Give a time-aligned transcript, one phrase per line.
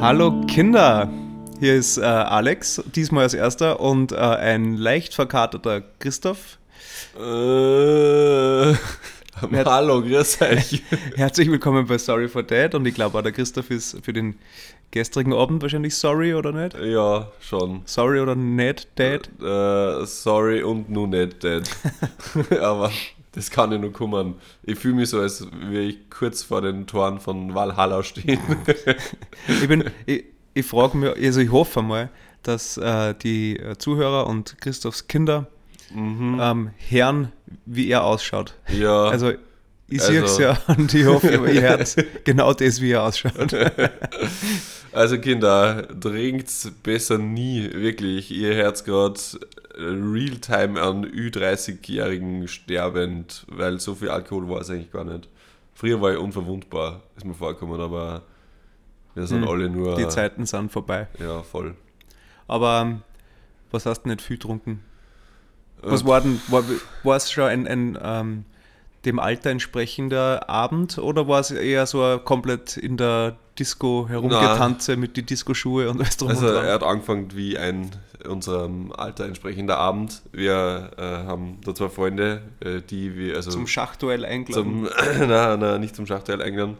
[0.00, 1.08] Hallo Kinder,
[1.60, 6.58] hier ist äh, Alex, diesmal als erster und äh, ein leicht verkaterter Christoph.
[7.16, 8.72] Äh,
[9.40, 10.82] hallo, grüß euch.
[11.16, 14.38] Herzlich willkommen bei Sorry for Dad und ich glaube auch der Christoph ist für den
[14.90, 16.76] gestrigen Abend wahrscheinlich sorry oder nicht?
[16.78, 17.82] Ja, schon.
[17.84, 19.30] Sorry oder nicht Dad?
[19.40, 21.68] Äh, sorry und nur nicht Dad.
[22.60, 22.90] Aber
[23.32, 24.34] das kann ich nur kommen.
[24.62, 28.40] Ich fühle mich so, als würde ich kurz vor den Toren von Valhalla stehen.
[29.48, 30.24] ich bin, ich,
[30.54, 32.10] ich frage mich, also ich hoffe mal,
[32.42, 35.46] dass äh, die Zuhörer und Christophs Kinder
[35.94, 36.38] mhm.
[36.40, 37.32] ähm, hören,
[37.66, 38.54] wie er ausschaut.
[38.68, 39.04] Ja.
[39.04, 39.32] Also
[39.90, 40.12] ich also.
[40.12, 43.54] sehe es ja und ich hoffe, ihr hört genau das, wie er ausschaut.
[44.92, 48.32] Also Kinder, trinkt's besser nie, wirklich.
[48.32, 49.20] Ihr hört gerade
[49.76, 55.28] Realtime an Ü30-Jährigen sterbend, weil so viel Alkohol war es eigentlich gar nicht.
[55.74, 58.22] Früher war ich unverwundbar, ist mir vorgekommen, aber
[59.14, 59.94] wir sind hm, alle nur...
[59.94, 61.06] Die Zeiten sind vorbei.
[61.20, 61.76] Ja, voll.
[62.48, 63.02] Aber ähm,
[63.70, 64.82] was hast du nicht viel getrunken?
[65.82, 68.44] Was war denn, war es schon ein, ein ähm,
[69.04, 75.16] dem Alter entsprechender Abend oder war es eher so komplett in der Disco herumgetanze mit
[75.16, 77.90] die Disco-Schuhe und alles drum Also er hat angefangen wie ein
[78.26, 80.22] unserem Alter entsprechender Abend.
[80.32, 84.86] Wir äh, haben da zwei Freunde, äh, die wir also zum Schachduell eingeladen.
[84.86, 86.76] Zum, na, na, nicht zum Schachduell eingeladen.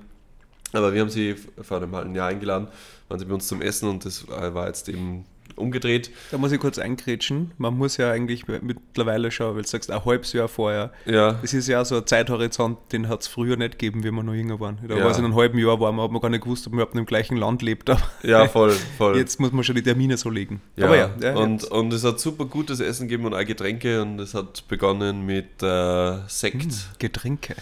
[0.72, 2.68] Aber wir haben sie vor einem halben Jahr eingeladen,
[3.08, 5.24] waren sie bei uns zum Essen und das war jetzt eben
[5.60, 6.10] umgedreht.
[6.30, 7.52] Da muss ich kurz eingrätschen.
[7.58, 10.92] Man muss ja eigentlich mittlerweile schon, weil du sagst, ein halbes Jahr vorher.
[11.06, 11.32] Ja.
[11.32, 14.34] Das ist ja so ein Zeithorizont, den hat es früher nicht gegeben, wie wir noch
[14.34, 14.78] jünger waren.
[14.86, 15.04] Da ja.
[15.04, 16.80] war es in einem halben Jahr, war man, hat man gar nicht gewusst, ob man
[16.80, 17.90] überhaupt im gleichen Land lebt.
[18.22, 19.16] ja, voll, voll.
[19.18, 20.60] Jetzt muss man schon die Termine so legen.
[20.76, 20.86] Ja.
[20.86, 24.20] Aber ja, ja und, und es hat super gutes Essen gegeben und auch Getränke und
[24.20, 26.62] es hat begonnen mit äh, Sekt.
[26.62, 27.54] Hm, Getränke.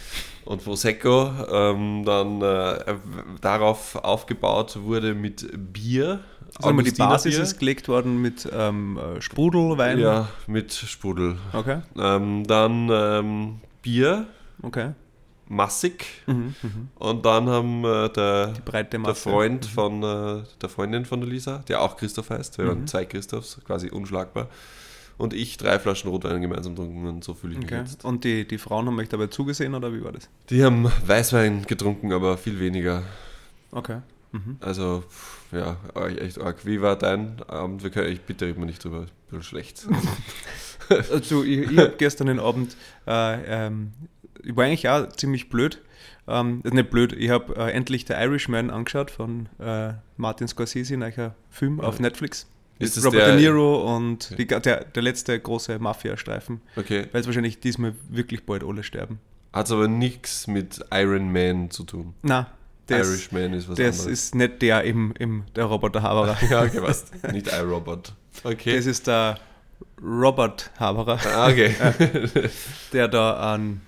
[0.44, 1.30] Und Prosecco.
[1.52, 2.94] Ähm, dann äh,
[3.40, 6.20] darauf aufgebaut wurde mit Bier.
[6.60, 9.98] Also die Basis ist gelegt worden mit ähm, äh, Sprudelwein?
[9.98, 11.36] Ja, mit Sprudel.
[11.52, 11.82] Okay.
[11.96, 14.26] Ähm, dann ähm, Bier.
[14.62, 14.92] Okay.
[15.48, 16.04] Massig.
[16.26, 16.70] Mhm, mh.
[16.96, 19.68] Und dann haben äh, der, der Freund mhm.
[19.68, 22.68] von äh, der Freundin von der Lisa, der auch Christoph heißt, wir mhm.
[22.68, 24.48] waren zwei Christophs, quasi unschlagbar.
[25.16, 27.80] Und ich drei Flaschen Rotwein gemeinsam getrunken und so fühle ich mich okay.
[27.80, 28.04] jetzt.
[28.04, 30.28] Und die, die Frauen haben euch dabei zugesehen oder wie war das?
[30.50, 33.02] Die haben Weißwein getrunken, aber viel weniger.
[33.72, 34.00] Okay.
[34.30, 34.58] Mhm.
[34.60, 35.02] Also,
[35.52, 35.76] ja,
[36.06, 36.64] echt arg.
[36.64, 37.82] Wie war dein Abend?
[37.82, 39.86] Wir können, ich bitte reden wir nicht drüber, ein bisschen schlecht.
[40.88, 42.76] also, ich, ich habe gestern den Abend,
[43.06, 43.92] äh, ähm,
[44.42, 45.80] ich war eigentlich auch ziemlich blöd.
[46.26, 51.00] Ähm, nicht blöd, ich habe äh, endlich The Irishman angeschaut von äh, Martin Scorsese, ein
[51.00, 52.46] neuer Film auf Netflix.
[52.78, 56.60] Ist Robert De Niro und die, der, der letzte große Mafia-Streifen.
[56.76, 57.06] Okay.
[57.10, 59.18] Weil es wahrscheinlich diesmal wirklich bald alle sterben.
[59.52, 62.14] Hat es aber nichts mit Iron Man zu tun.
[62.22, 62.46] Nein,
[62.88, 64.20] das, Irishman ist was das anderes.
[64.20, 66.36] ist nicht der im, im der Roboter Haberer.
[66.50, 67.06] ja, okay, was?
[67.32, 68.12] Nicht iRobot.
[68.44, 68.76] Okay.
[68.76, 69.38] Das ist der
[70.02, 71.18] Robert Haberer.
[71.34, 71.74] Ah, okay.
[72.92, 73.80] der da an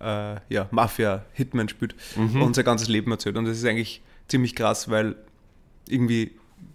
[0.00, 2.42] äh, ja, Mafia-Hitman spielt mhm.
[2.42, 3.36] und sein ganzes Leben erzählt.
[3.36, 5.16] Und das ist eigentlich ziemlich krass, weil
[5.88, 6.32] irgendwie,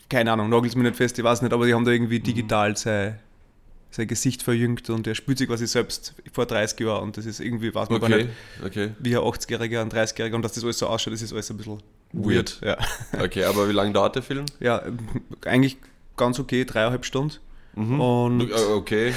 [0.09, 2.75] keine Ahnung, nagelt mir nicht fest, ich weiß nicht, aber die haben da irgendwie digital
[2.77, 3.19] sein
[3.91, 7.39] sein Gesicht verjüngt und er spürt sich quasi selbst vor 30 Jahren und das ist
[7.39, 8.29] irgendwie, weiß man okay, gar nicht,
[8.63, 8.91] okay.
[8.99, 11.57] wie ein 80-Jähriger, ein 30-Jähriger und dass das alles so ausschaut, das ist alles ein
[11.57, 11.81] bisschen
[12.13, 12.61] weird.
[12.61, 12.79] weird.
[12.79, 13.21] Ja.
[13.23, 14.45] Okay, aber wie lange dauert der Film?
[14.59, 14.83] Ja,
[15.45, 15.77] eigentlich
[16.17, 17.37] ganz okay, dreieinhalb Stunden.
[17.75, 18.01] Mhm.
[18.01, 19.13] Und okay.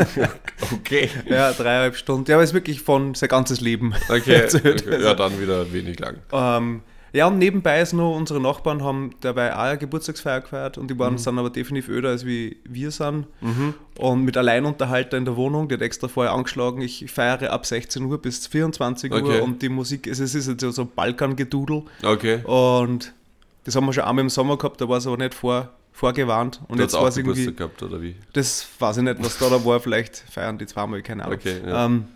[0.72, 1.10] okay.
[1.28, 2.30] Ja, dreieinhalb Stunden.
[2.30, 3.94] Ja, aber es ist wirklich von sein ganzes Leben.
[4.08, 4.44] Okay.
[4.54, 5.02] okay.
[5.02, 6.16] Ja, dann wieder wenig lang.
[6.32, 6.82] Ähm,
[7.14, 10.98] ja, und nebenbei ist noch, unsere Nachbarn haben dabei auch eine Geburtstagsfeier gefeiert und die
[10.98, 11.18] waren, mhm.
[11.18, 13.26] sind aber definitiv öder als wie wir sind.
[13.40, 13.74] Mhm.
[13.98, 18.04] Und mit Alleinunterhalter in der Wohnung, die hat extra vorher angeschlagen, ich feiere ab 16
[18.04, 19.22] Uhr bis 24 okay.
[19.22, 21.84] Uhr und die Musik, es ist jetzt so Balkan-Gedudel.
[22.02, 22.42] Okay.
[22.42, 23.14] Und
[23.62, 26.62] das haben wir schon einmal im Sommer gehabt, da war es aber nicht vor, vorgewarnt.
[26.66, 27.54] Und du jetzt war es irgendwie.
[27.54, 28.16] gehabt, oder wie?
[28.32, 31.38] Das weiß ich nicht, was da, da war, vielleicht feiern die zweimal, keine Ahnung.
[31.38, 31.86] Okay, ja.
[31.86, 32.06] ähm,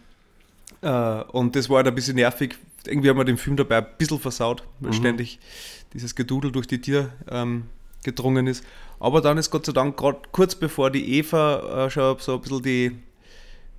[0.82, 2.56] äh, und das war halt ein bisschen nervig,
[2.88, 4.94] irgendwie haben wir den Film dabei ein bisschen versaut, weil mhm.
[4.96, 5.38] ständig
[5.92, 7.64] dieses Gedudel durch die Tür ähm,
[8.04, 8.64] gedrungen ist.
[9.00, 12.40] Aber dann ist Gott sei Dank gerade kurz bevor die Eva äh, schon so ein
[12.40, 12.98] bisschen die,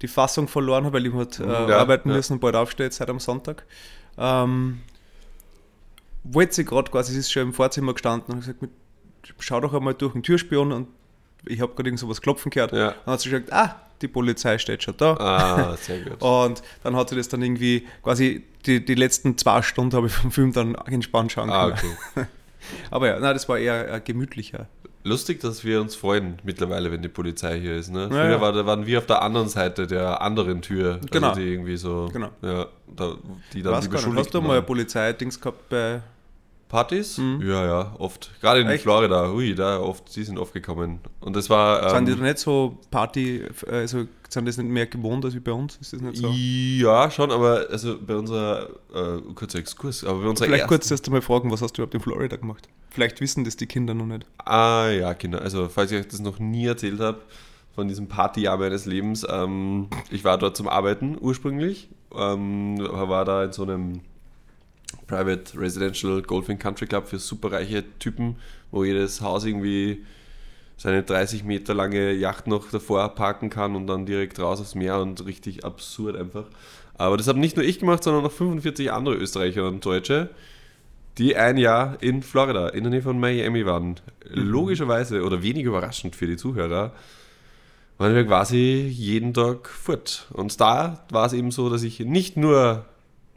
[0.01, 2.15] die Fassung verloren hat, weil ich hat, äh, ja, arbeiten ja.
[2.15, 3.65] müssen und bald aufsteht seit am Sonntag.
[4.17, 4.79] Ähm,
[6.23, 8.59] wollte sie gerade quasi, sie ist schon im Vorzimmer gestanden und gesagt,
[9.39, 10.87] schau doch einmal durch den Türspion und
[11.45, 12.71] ich habe gerade irgend so was klopfen gehört.
[12.71, 12.95] Ja.
[13.05, 15.13] Dann hat sie gesagt, ah, die Polizei steht schon da.
[15.13, 16.21] Ah, sehr gut.
[16.21, 20.13] Und dann hat sie das dann irgendwie, quasi die, die letzten zwei Stunden habe ich
[20.13, 21.97] vom Film dann entspannt schauen ah, können.
[22.15, 22.27] Ah, okay.
[22.91, 24.67] Aber ja, nein, das war eher ein gemütlicher
[25.03, 27.91] lustig, dass wir uns freuen mittlerweile, wenn die Polizei hier ist.
[27.91, 28.03] Ne?
[28.03, 28.41] Ja, Früher ja.
[28.41, 30.99] War, da waren wir auf der anderen Seite der anderen Tür.
[31.11, 31.29] Genau.
[31.29, 32.09] Also die irgendwie so.
[32.11, 32.29] Genau.
[32.41, 33.15] Ja, da,
[33.53, 34.15] die dann Was nicht.
[34.15, 34.65] Hast du mal ein.
[34.65, 36.01] Polizeidings gehabt bei.
[36.69, 37.19] Partys?
[37.41, 38.29] Ja, ja, oft.
[38.41, 38.83] Gerade in Echt?
[38.83, 40.99] Florida, hui, da oft, die sind oft gekommen.
[41.19, 41.89] Und das war.
[41.89, 45.39] sind die Ähm, da nicht so Party, also sind das nicht mehr gewohnt als wie
[45.39, 45.77] bei uns?
[45.77, 46.29] Ist das nicht so?
[46.29, 50.91] ja, schon, aber also bei unserer, äh, kurzer Exkurs, aber bei unserer Vielleicht ersten, kurz
[50.91, 52.69] erst einmal fragen, was hast du überhaupt in Florida gemacht?
[52.91, 54.27] Vielleicht wissen das die Kinder noch nicht.
[54.37, 55.41] Ah ja, Kinder.
[55.41, 57.19] Also falls ich euch das noch nie erzählt habe,
[57.73, 63.45] von diesem Partyjahr meines Lebens, ähm, ich war dort zum Arbeiten ursprünglich, ähm, war da
[63.45, 64.01] in so einem
[65.07, 68.35] Private Residential Golfing Country Club für superreiche Typen,
[68.71, 70.05] wo jedes Haus irgendwie
[70.77, 74.99] seine 30 Meter lange Yacht noch davor parken kann und dann direkt raus aufs Meer
[74.99, 76.45] und richtig absurd einfach.
[76.97, 80.29] Aber das habe nicht nur ich gemacht, sondern noch 45 andere Österreicher und Deutsche,
[81.17, 83.95] die ein Jahr in Florida, in der Nähe von Miami waren.
[84.29, 86.93] Logischerweise oder wenig überraschend für die Zuhörer,
[87.97, 90.27] waren wir quasi jeden Tag fort.
[90.31, 92.85] Und da war es eben so, dass ich nicht nur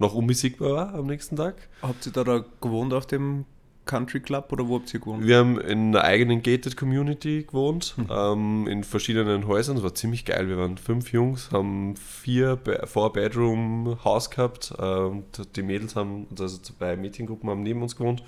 [0.02, 1.54] noch unbesiegbar war am nächsten Tag.
[1.80, 3.46] Habt ihr da, da gewohnt auf dem
[3.84, 5.26] Country Club oder wo habt ihr gewohnt?
[5.26, 9.74] Wir haben in einer eigenen Gated Community gewohnt, ähm, in verschiedenen Häusern.
[9.74, 10.46] Das war ziemlich geil.
[10.48, 14.72] Wir waren fünf Jungs, haben vier Be- Four-Bedroom-Haus gehabt.
[14.78, 15.24] äh, und
[15.56, 18.22] die Mädels haben, also zwei Mädchengruppen haben neben uns gewohnt,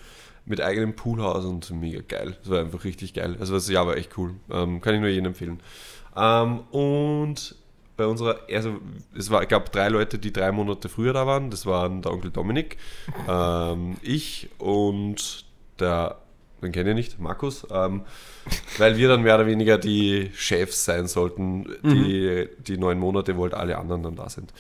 [0.44, 2.36] mit eigenem Poolhaus und mega geil.
[2.42, 3.36] Das war einfach richtig geil.
[3.38, 4.34] Also das Jahr war echt cool.
[4.50, 5.60] Ähm, kann ich nur jedem empfehlen.
[6.16, 7.54] Ähm, und
[7.96, 8.78] bei unserer, also
[9.16, 11.50] es war, gab drei Leute, die drei Monate früher da waren.
[11.50, 12.76] Das waren der Onkel Dominik,
[13.28, 15.44] ähm, ich und
[15.78, 16.18] der,
[16.62, 18.02] den kenne ich nicht, Markus, ähm,
[18.78, 23.42] weil wir dann mehr oder weniger die Chefs sein sollten, die, die neun Monate, wo
[23.42, 24.52] halt alle anderen dann da sind.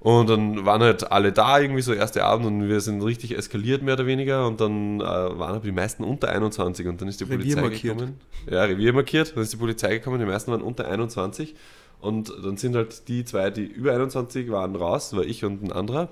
[0.00, 3.82] Und dann waren halt alle da, irgendwie so erste Abend und wir sind richtig eskaliert,
[3.82, 4.46] mehr oder weniger.
[4.46, 7.60] Und dann äh, waren aber die meisten unter 21 und dann ist die Revier Polizei
[7.60, 7.98] markiert.
[7.98, 8.20] gekommen.
[8.48, 11.56] Ja, Revier markiert, dann ist die Polizei gekommen, die meisten waren unter 21.
[12.00, 15.72] Und dann sind halt die zwei, die über 21 waren, raus, war ich und ein
[15.72, 16.08] anderer.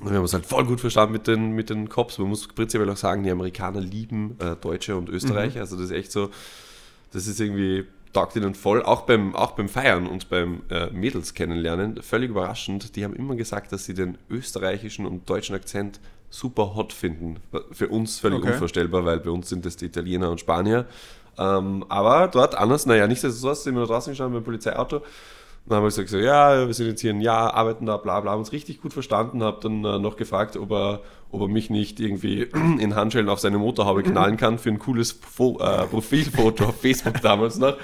[0.00, 2.18] Und wir haben uns halt voll gut verstanden mit den, mit den Cops.
[2.18, 5.60] Man muss prinzipiell auch sagen, die Amerikaner lieben äh, Deutsche und Österreicher.
[5.60, 6.30] Also das ist echt so,
[7.12, 8.82] das ist irgendwie, taugt ihnen voll.
[8.82, 12.94] Auch beim, auch beim Feiern und beim äh, Mädels kennenlernen, völlig überraschend.
[12.94, 15.98] Die haben immer gesagt, dass sie den österreichischen und deutschen Akzent
[16.28, 17.36] super hot finden.
[17.72, 18.52] Für uns völlig Okay.
[18.52, 20.84] unvorstellbar, weil bei uns sind das die Italiener und Spanier.
[21.38, 25.02] Ähm, aber dort anders, naja, nichtsdestotrotz sind wir da draußen gestanden beim Polizeiauto.
[25.68, 28.20] Dann haben wir gesagt, so, ja, wir sind jetzt hier ein Jahr, arbeiten da, bla
[28.20, 31.00] bla, haben uns richtig gut verstanden, habe dann äh, noch gefragt, ob er,
[31.32, 32.42] ob er mich nicht irgendwie
[32.78, 37.20] in Handschellen auf seine Motorhaube knallen kann für ein cooles Fo äh, Profilfoto auf Facebook
[37.20, 37.76] damals noch.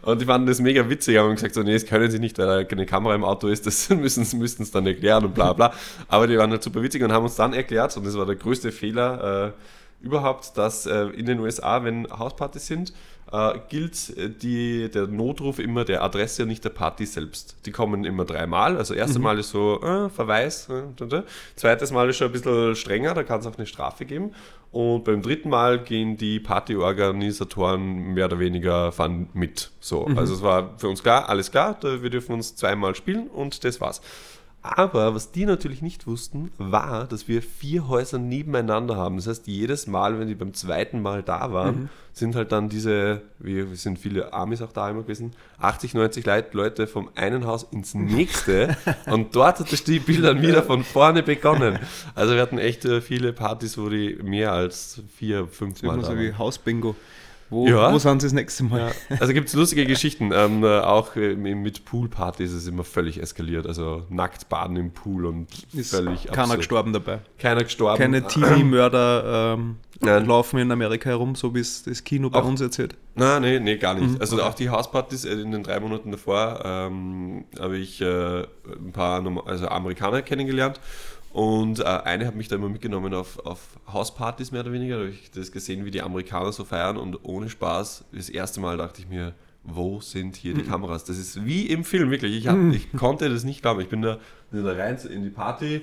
[0.00, 2.46] Und die fanden das mega witzig, haben gesagt, so, nee, das können sie nicht, weil
[2.46, 5.74] da keine Kamera im Auto ist, das müssen sie es dann erklären und bla bla.
[6.08, 8.36] Aber die waren halt super witzig und haben uns dann erklärt, und das war der
[8.36, 9.52] größte Fehler, äh,
[10.00, 12.92] überhaupt, dass äh, in den USA, wenn Hauspartys sind,
[13.32, 17.56] äh, gilt äh, die, der Notruf immer der Adresse und nicht der Party selbst.
[17.66, 18.76] Die kommen immer dreimal.
[18.76, 21.22] Also erste Mal ist so äh, Verweis, äh,
[21.56, 24.32] zweites Mal ist schon ein bisschen strenger, da kann es auch eine Strafe geben.
[24.72, 29.70] Und beim dritten Mal gehen die Partyorganisatoren mehr oder weniger fahren mit.
[29.80, 33.64] So, also es war für uns klar, alles klar, wir dürfen uns zweimal spielen und
[33.64, 34.02] das war's.
[34.76, 39.16] Aber was die natürlich nicht wussten, war, dass wir vier Häuser nebeneinander haben.
[39.16, 43.22] Das heißt, jedes Mal, wenn die beim zweiten Mal da waren, sind halt dann diese,
[43.38, 47.46] wir wir sind viele Amis auch da immer gewesen, 80, 90 Leit- Leute vom einen
[47.46, 51.78] Haus ins nächste und dort hat das Spiel dann wieder von vorne begonnen.
[52.14, 56.02] Also wir hatten echt äh, viele Partys, wo die mehr als vier, fünf Mal da
[56.02, 56.20] so waren.
[56.20, 56.96] wie Hausbingo.
[57.48, 57.92] Wo, Ja.
[57.92, 58.92] wo sind sie das nächste Mal?
[59.10, 60.32] Ja, also gibt es lustige Geschichten.
[60.34, 63.66] Ähm, äh, auch äh, mit Poolpartys ist es immer völlig eskaliert.
[63.66, 66.58] Also nackt baden im Pool und Ist völlig keiner absurd.
[66.58, 67.20] gestorben dabei.
[67.38, 67.98] Keiner gestorben.
[67.98, 70.26] Keine Teenie-Mörder ähm, Nein.
[70.26, 72.96] laufen in Amerika herum, so wie es das Kino bei Auch- uns erzählt.
[73.14, 74.06] Nein, nee, nee, gar Mhm.
[74.08, 74.20] nicht.
[74.20, 78.92] Also auch die Hauspartys äh, in den drei Monaten davor ähm, habe ich äh, ein
[78.92, 80.80] paar also Amerikaner kennengelernt.
[81.36, 84.96] Und äh, eine hat mich da immer mitgenommen auf, auf Hauspartys mehr oder weniger.
[84.96, 86.96] Da habe ich das gesehen, wie die Amerikaner so feiern.
[86.96, 90.68] Und ohne Spaß, das erste Mal dachte ich mir, wo sind hier die Mhm.
[90.68, 91.04] Kameras?
[91.04, 92.34] Das ist wie im Film, wirklich.
[92.34, 93.82] Ich, hab, ich konnte das nicht glauben.
[93.82, 94.18] Ich bin da,
[94.50, 95.82] bin da rein in die Party.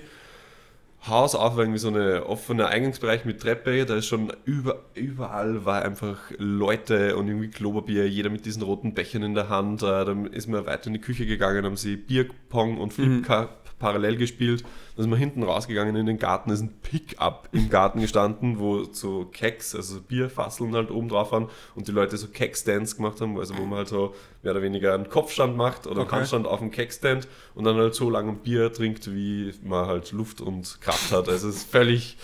[1.07, 5.83] Haus auf, irgendwie so eine offene Eingangsbereich mit Treppe, da ist schon über, überall war
[5.83, 9.83] einfach Leute und irgendwie Klopapier, jeder mit diesen roten Bechern in der Hand.
[9.83, 14.17] Äh, Dann ist man weiter in die Küche gegangen, haben sie Bierpong und Flipkart parallel
[14.17, 14.63] gespielt.
[14.95, 18.59] Dann sind wir hinten rausgegangen in den Garten, da ist ein Pickup im Garten gestanden,
[18.59, 23.19] wo so Keks, also Bierfasseln halt oben drauf waren und die Leute so Kekstands gemacht
[23.21, 24.13] haben, also wo man halt so
[24.43, 26.17] mehr oder weniger einen Kopfstand macht oder einen Okay.
[26.17, 30.11] Handstand auf dem Kekstand und dann halt so lange ein Bier trinkt, wie man halt
[30.11, 31.27] Luft und Kraft hat.
[31.27, 32.17] Also es ist völlig,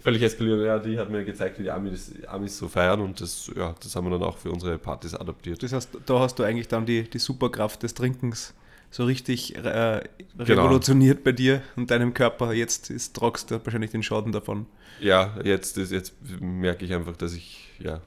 [0.00, 0.64] völlig eskaliert.
[0.64, 3.94] Ja, die hat mir gezeigt, wie die Amis, Amis so feiern und das, ja, das
[3.94, 5.62] haben wir dann auch für unsere Partys adaptiert.
[5.62, 8.54] Das heißt, da hast du eigentlich dann die, die Superkraft des Trinkens
[8.94, 10.02] so richtig äh,
[10.38, 12.52] revolutioniert bei dir und deinem Körper.
[12.52, 14.66] Jetzt ist, tragst du wahrscheinlich den Schaden davon.
[15.00, 18.00] Ja, jetzt, ist, jetzt merke ich einfach, dass ich ja,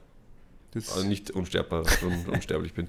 [0.70, 2.88] Das, nicht unsterbbar und unsterblich bin.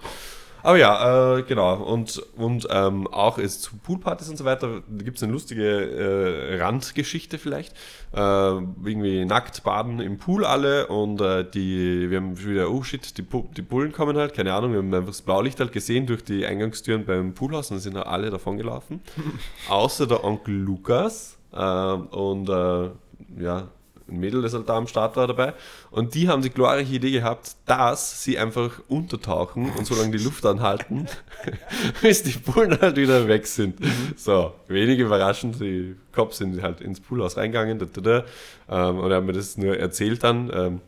[0.64, 1.76] Aber ja, äh, genau.
[1.76, 5.66] Und, und ähm, auch ist zu Poolpartys und so weiter, da gibt es eine lustige
[5.66, 7.74] äh, Randgeschichte vielleicht.
[8.14, 12.84] Äh, irgendwie nackt baden im Pool alle und äh, die, wir haben schon wieder, oh
[12.84, 13.26] shit, die,
[13.56, 16.46] die Bullen kommen halt, keine Ahnung, wir haben einfach das Blaulicht halt gesehen durch die
[16.46, 19.02] Eingangstüren beim Poolhaus und sind halt alle davon gelaufen.
[19.70, 22.90] Außer der Onkel Lukas ähm, und äh,
[23.42, 23.68] ja,
[24.12, 25.54] ein Mädel, das halt da am Start war dabei.
[25.92, 30.24] Und die haben die glorreiche Idee gehabt, dass sie einfach untertauchen und so lange die
[30.24, 31.08] Luft anhalten,
[32.02, 33.78] bis die Bullen halt wieder weg sind.
[34.16, 39.12] So, wenig überraschend, die Cops sind halt ins Poolhaus reingegangen da, da, da, ähm, und
[39.12, 40.52] haben mir das nur erzählt dann.
[40.54, 40.82] Ähm,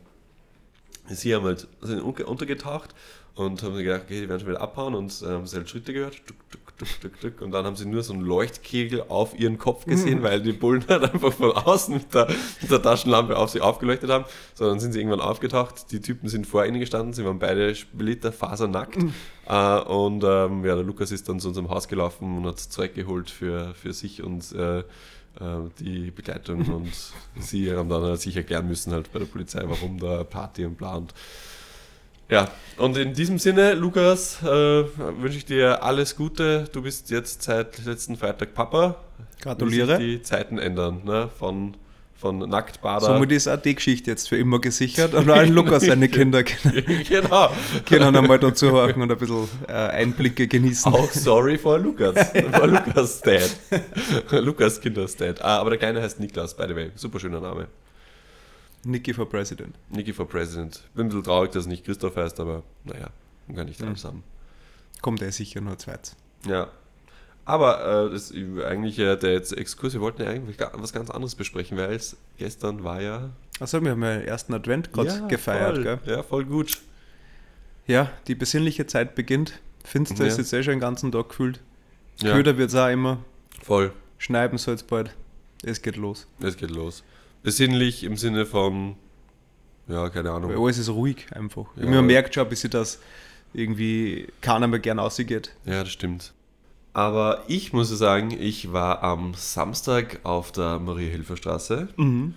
[1.08, 2.94] sie haben halt sind untergetaucht
[3.34, 5.92] und haben gedacht, okay, die werden schon wieder abhauen und äh, haben sie halt Schritte
[5.92, 6.16] gehört.
[6.26, 9.58] Tuk, tuk, tuk, tuk, tuk, und dann haben sie nur so einen Leuchtkegel auf ihren
[9.58, 12.28] Kopf gesehen, weil die Bullen halt einfach von außen mit der,
[12.60, 14.24] mit der Taschenlampe auf sie aufgeleuchtet haben.
[14.54, 15.90] So, dann sind sie irgendwann aufgetaucht.
[15.92, 18.98] Die Typen sind vor ihnen gestanden, sie waren beide splitterfasernackt.
[19.46, 22.94] Äh, und ähm, ja, der Lukas ist dann zu unserem Haus gelaufen und hat Zeug
[22.94, 24.84] geholt für, für sich und äh, äh,
[25.78, 26.92] die Begleitung und
[27.38, 30.76] sie haben dann halt sich erklären müssen halt bei der Polizei, warum da Party und
[30.76, 31.14] bla und
[32.32, 32.48] ja,
[32.78, 36.64] und in diesem Sinne, Lukas, äh, wünsche ich dir alles Gute.
[36.72, 38.96] Du bist jetzt seit letzten Freitag Papa.
[39.40, 39.98] Gratuliere.
[39.98, 41.28] Sich die Zeiten ändern, ne?
[41.38, 41.76] Von,
[42.14, 43.06] von Nacktbader.
[43.06, 47.04] Somit ist auch die Geschichte jetzt für immer gesichert und allen Lukas seine Kinder können,
[47.06, 47.52] genau.
[47.86, 50.92] können einmal dazu hören und ein bisschen äh, Einblicke genießen.
[50.92, 52.14] Auch sorry for Lukas.
[52.52, 53.50] For Lukas Dad.
[54.30, 55.42] Lukas Kinders Dad.
[55.42, 56.90] Ah, aber der Kleine heißt Niklas, by the way.
[56.94, 57.68] Super schöner Name.
[58.84, 59.76] Nicky for President.
[59.90, 60.82] Niki for President.
[60.94, 63.08] Bin ein bisschen traurig, dass es nicht Christoph heißt, aber naja,
[63.46, 63.88] man kann nicht Mhm.
[63.88, 64.24] alles haben.
[65.00, 66.16] Kommt er sicher nur zweit.
[66.46, 66.68] Ja.
[67.44, 71.34] Aber äh, das eigentlich äh, der jetzt Exkurs, wir wollten ja eigentlich was ganz anderes
[71.34, 73.30] besprechen, weil es gestern war ja.
[73.58, 75.98] Achso, wir haben ja den ersten Advent gerade ja, gefeiert, voll, gell?
[76.06, 76.80] Ja, voll gut.
[77.86, 79.58] Ja, die besinnliche Zeit beginnt.
[79.84, 80.26] Finster Ja.
[80.30, 81.60] ist jetzt eh schon den ganzen Tag gefühlt.
[82.20, 83.18] Ja, Köder wird es auch immer.
[83.62, 83.92] voll.
[84.18, 85.12] Schneiden soll es bald.
[85.64, 86.28] Es geht los.
[86.40, 87.02] Es geht los.
[87.42, 88.96] Besinnlich im Sinne von,
[89.88, 90.64] ja, keine Weil Ahnung.
[90.64, 91.66] alles ist ruhig einfach.
[91.76, 91.86] Ja.
[91.86, 93.00] Man merkt schon, bis sie das
[93.52, 95.54] irgendwie keiner mehr gern ausgeht.
[95.64, 96.32] Ja, das stimmt.
[96.94, 102.34] Aber ich muss sagen, ich war am Samstag auf der Maria-Hilfer-Straße Mhm.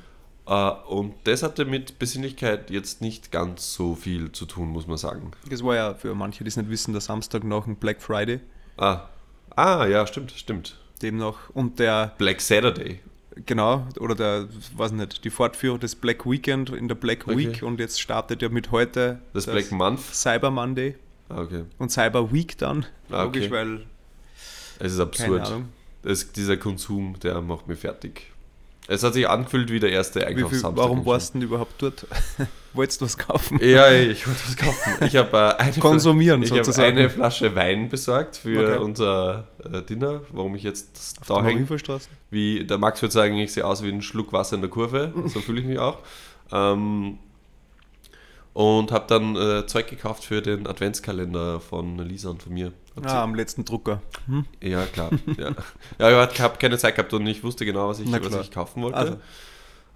[0.47, 4.97] äh, und das hatte mit Besinnlichkeit jetzt nicht ganz so viel zu tun, muss man
[4.97, 5.31] sagen.
[5.49, 8.39] Das war ja für manche, die es nicht wissen, der Samstag nach dem Black Friday.
[8.77, 9.01] Ah,
[9.55, 10.77] ah ja, stimmt, stimmt.
[11.01, 11.49] Demnach.
[11.53, 12.99] Und der, Black Saturday.
[13.45, 17.37] Genau, oder der, weiß nicht, die Fortführung des Black Weekend in der Black Okay.
[17.37, 20.01] Week und jetzt startet ja mit heute Das, Black Month.
[20.01, 20.95] Cyber Monday
[21.29, 21.63] Ah, okay.
[21.79, 22.85] und Cyber Week dann.
[23.09, 23.51] Ah, Logisch, okay.
[23.51, 23.85] weil,
[24.79, 25.51] Es ist absurd.
[26.03, 28.31] Das, dieser Konsum, der macht mich fertig.
[28.87, 30.75] Es hat sich angefühlt wie der erste Einkaufssamstag.
[30.77, 32.05] warum warst du denn überhaupt dort?
[32.73, 33.59] Wolltest du was kaufen?
[33.63, 35.05] Ja, ich wollte was kaufen.
[35.05, 36.97] Ich habe äh, eine, Konsumieren ich sozusagen.
[36.97, 38.83] eine Flasche Wein besorgt für Okay.
[38.83, 41.67] unser äh, Dinner, warum ich jetzt Auf da der hänge.
[42.29, 45.13] Wie der Max würde sagen, ich sehe aus wie ein Schluck Wasser in der Kurve.
[45.27, 45.99] So fühle ich mich auch.
[46.51, 47.17] Ähm,
[48.55, 52.71] und habe dann äh, Zeug gekauft für den Adventskalender von Lisa und von mir.
[52.95, 54.01] Hab Ah, am letzten Drucker.
[54.27, 54.45] Hm?
[54.63, 55.09] Ja, klar.
[55.37, 55.51] ja.
[55.99, 58.81] ja, ich habe keine Zeit gehabt und ich wusste genau, was ich, was ich kaufen
[58.81, 58.97] wollte.
[58.97, 59.17] Also.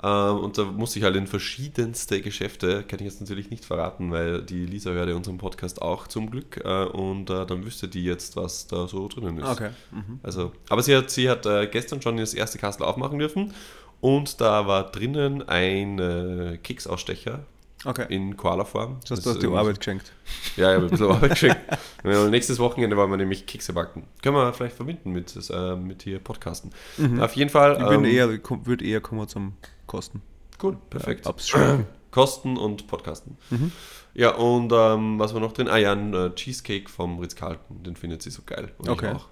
[0.04, 4.12] Ähm, und da musste ich halt in verschiedenste Geschäfte, kann ich jetzt natürlich nicht verraten,
[4.12, 7.88] weil die Lisa hört ja unseren Podcast auch zum Glück äh, und äh, dann wüsste
[7.88, 9.48] die jetzt, was da so drinnen ist.
[9.48, 9.70] Okay.
[9.92, 10.20] Mhm.
[10.22, 13.54] Also, aber sie hat, sie hat äh, gestern schon das erste Kastel aufmachen dürfen
[14.01, 17.46] und da war drinnen ein äh, Keksausstecher
[17.86, 18.05] Okay.
[18.09, 18.98] in Koala-Form.
[19.01, 20.12] Das hast du hast irgendwie- Arbeit geschenkt.
[20.57, 21.57] Ja, ich habe ein bisschen Arbeit geschickt.
[22.03, 24.03] Ja, Nächstes Wochenende wollen wir nämlich Kekse backen.
[24.21, 26.71] Können wir vielleicht verbinden mit, äh, mit hier Podcasten.
[27.19, 27.79] Auf jeden Fall.
[27.79, 27.86] Mhm.
[27.86, 29.53] Ich ähm, eher, würde eher kommen zum
[29.88, 30.21] Kosten.
[30.62, 31.25] Cool, perfekt.
[31.41, 31.86] Schmecken.
[32.12, 33.38] Kosten und Podcasten.
[33.50, 33.71] Mhm.
[34.15, 35.67] Ja, und ähm, was war noch drin?
[35.69, 37.83] Ah ja, ein äh, Cheesecake vom Ritz-Carlton.
[37.83, 38.71] Den findet sie so geil.
[38.79, 39.12] Und Okay.
[39.12, 39.27] ich auch.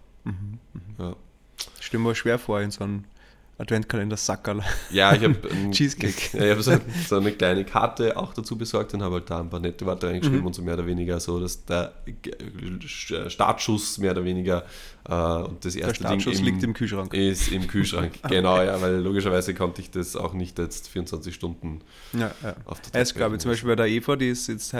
[0.99, 1.15] Ja.
[1.79, 3.05] Stell mir schwer vor, in so einem
[3.59, 4.61] Adventkalender-Sackerl.
[4.91, 5.35] Ja, ich habe
[5.71, 6.13] Cheesecake.
[6.37, 6.73] Ja, ich habe so,
[7.07, 10.07] so eine kleine Karte auch dazu besorgt und habe halt da ein paar nette Worte
[10.07, 10.45] reingeschrieben Mhm.
[10.47, 12.31] und so mehr oder weniger so, dass der G-
[13.29, 14.63] Startschuss mehr oder weniger
[15.09, 17.13] äh, und das Der erste Startschuss Ding liegt im Kühlschrank.
[17.13, 18.13] ist im Kühlschrank.
[18.29, 21.81] genau, ja, weil logischerweise konnte ich das auch nicht jetzt 24 Stunden
[22.13, 22.55] Ja, ja.
[22.65, 24.77] auf der glaube zum Beispiel bei der Eva, die ist jetzt, äh,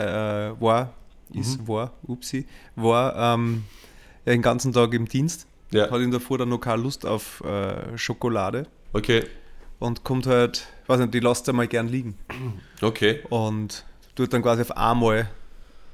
[0.60, 0.92] war,
[1.34, 1.68] ist, Mhm.
[1.68, 3.64] war, upsi, war ähm,
[4.26, 7.42] den ganzen Tag im Dienst, Ja, hat in der Früh dann noch keine Lust auf
[7.44, 9.24] äh, Schokolade okay.
[9.78, 12.18] und kommt halt weiß nicht, die lasst einmal gern liegen.
[12.82, 13.20] Okay.
[13.28, 13.84] Und
[14.16, 15.28] tut dann quasi auf einmal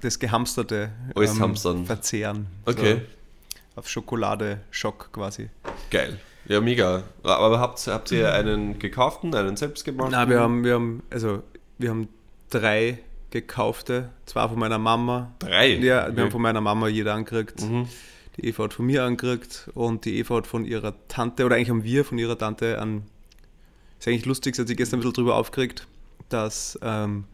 [0.00, 1.84] das Gehamsterte hamstern.
[1.84, 2.46] verzehren.
[2.64, 2.94] Okay.
[2.94, 3.00] So
[3.76, 5.50] auf Schokolade-Schock quasi.
[5.90, 6.18] Geil.
[6.46, 7.02] Ja, mega.
[7.22, 10.12] Aber habt, habt ihr einen gekauften, einen selbstgemachten?
[10.12, 11.42] Nein, wir haben, wir haben, also
[11.78, 12.08] wir haben
[12.50, 12.98] drei
[13.30, 15.32] gekaufte, zwei von meiner Mama.
[15.40, 15.74] Drei?
[15.74, 16.20] Ja, wir Okay.
[16.20, 17.62] haben von meiner Mama jeder angekriegt.
[17.62, 17.88] Mhm.
[18.36, 21.70] Die Eva hat von mir angekriegt und die Eva hat von ihrer Tante, oder eigentlich
[21.70, 23.02] haben wir von ihrer Tante an,
[23.98, 25.86] ist eigentlich lustig, sie hat sich gestern ein bisschen drüber aufgeregt,
[26.28, 27.24] dass ähm,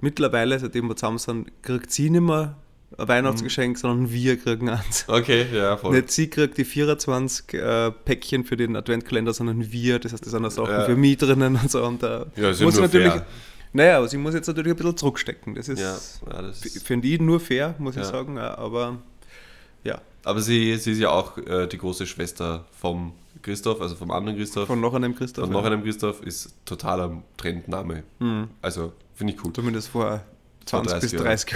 [0.00, 2.56] mittlerweile, seitdem wir zusammen sind, kriegt sie nicht mehr
[2.98, 5.04] ein Weihnachtsgeschenk, sondern wir kriegen eins.
[5.08, 5.94] Okay, ja, voll.
[5.96, 9.98] Nicht sie kriegt die 24 äh, Päckchen für den Adventkalender, sondern wir.
[9.98, 10.84] Das heißt, da sind auch Sachen Ja.
[10.84, 11.82] für mich drinnen und so.
[11.84, 13.12] Und da Ja, muss natürlich.
[13.12, 13.26] fair.
[13.72, 15.54] Naja, aber sie muss jetzt natürlich ein bisschen zurückstecken.
[15.54, 15.96] Das ist Ja,
[16.30, 18.36] ja, das ist, für die nur fair, muss ich sagen.
[18.36, 18.98] ja, Aber
[19.84, 23.12] ja, aber sie, sie ist ja auch äh, die große Schwester vom
[23.42, 24.66] Christoph, also vom anderen Christoph.
[24.66, 25.46] von noch einem Christoph.
[25.46, 25.60] Von ja.
[25.60, 28.04] noch einem Christoph ist totaler Trendname.
[28.20, 28.48] Mhm.
[28.60, 29.52] Also, finde ich cool.
[29.52, 30.22] Zumindest vor
[30.66, 31.52] 20 bis 30 30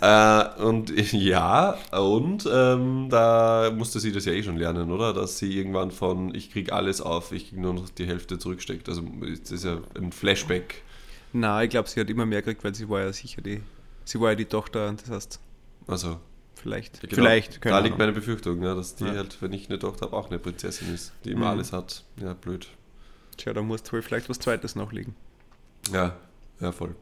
[0.00, 0.56] Jahren.
[0.58, 5.12] äh, und ja, und ähm, da musste sie das ja eh schon lernen, oder?
[5.12, 8.88] Dass sie irgendwann von ich krieg alles auf, ich krieg nur noch die Hälfte zurücksteckt.
[8.88, 9.02] Also
[9.42, 10.82] das ist ja ein Flashback.
[11.32, 13.60] Nein, ich glaube, sie hat immer mehr gekriegt, weil sie war ja sicher die,
[14.04, 15.40] sie war ja die Tochter das heißt,
[15.86, 16.18] Also
[16.60, 19.14] vielleicht, genau, vielleicht, da liegt meine Befürchtung, ja, dass die Ja.
[19.14, 21.50] halt, wenn ich eine Tochter habe, auch eine Prinzessin ist, die immer Mhm.
[21.58, 22.04] alles hat.
[22.20, 22.68] Ja, blöd.
[23.36, 25.14] Tja, da musst du wohl vielleicht was Zweites nachlegen.
[25.92, 26.16] Ja,
[26.60, 26.94] ja, voll.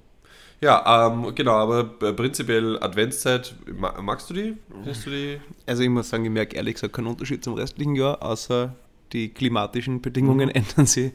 [0.61, 4.57] Ja, ähm, genau, aber äh, prinzipiell Adventszeit, ma- magst du die?
[4.71, 5.41] Findest du die?
[5.67, 8.75] Also ich muss sagen, ich merke ehrlich gesagt keinen Unterschied zum restlichen Jahr, außer
[9.13, 10.55] die klimatischen Bedingungen Mhm.
[10.55, 11.13] ändern sich.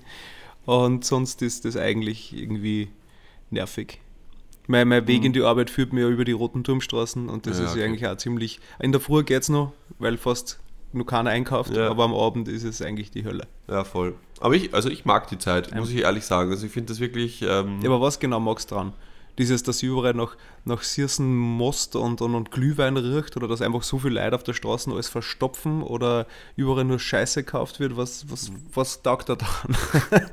[0.66, 2.90] Und sonst ist das eigentlich irgendwie
[3.50, 4.00] nervig.
[4.68, 5.26] Mein, mein Weg Mhm.
[5.28, 7.80] in die Arbeit führt mir ja über die roten Turmstraßen und das Ja, ist okay.
[7.82, 8.60] ja eigentlich auch ziemlich.
[8.80, 10.60] In der Früh geht es noch, weil fast
[10.94, 11.90] nur keiner einkauft, Ja.
[11.90, 13.48] aber am Abend ist es eigentlich die Hölle.
[13.68, 14.16] Ja, voll.
[14.40, 16.52] Aber ich, also ich mag die Zeit, muss ich ehrlich sagen.
[16.52, 17.42] Also ich finde das wirklich.
[17.42, 18.94] Ähm, Ja, aber was genau magst du dran?
[19.40, 23.64] Dieses, dass sie überall nach, nach Sirsen, Most und, und, und Glühwein riecht oder dass
[23.64, 27.98] einfach so viel Leute auf der Straße alles verstopfen oder überall nur Scheiße gekauft wird,
[27.98, 29.76] was, was, was taugt da daran?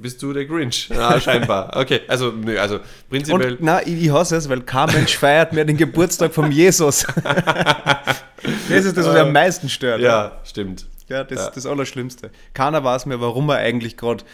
[0.00, 0.88] Bist du der Grinch?
[0.88, 1.70] Ja, scheinbar.
[1.76, 2.80] Okay, also, nö, also
[3.10, 3.52] prinzipiell.
[3.52, 7.06] Und nein, ich, ich hasse es, weil kein Mensch feiert mehr den Geburtstag vom Jesus.
[8.68, 10.00] das ist das, was am meisten stört.
[10.00, 10.86] ja, stimmt.
[11.08, 11.46] Ja, das Ja.
[11.46, 12.30] ist das Allerschlimmste.
[12.52, 14.24] Keiner weiß mehr, warum er eigentlich gerade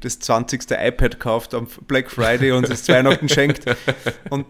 [0.00, 0.70] das 20.
[0.70, 3.64] iPad kauft am Black Friday und es Weihnachten schenkt.
[4.30, 4.46] Und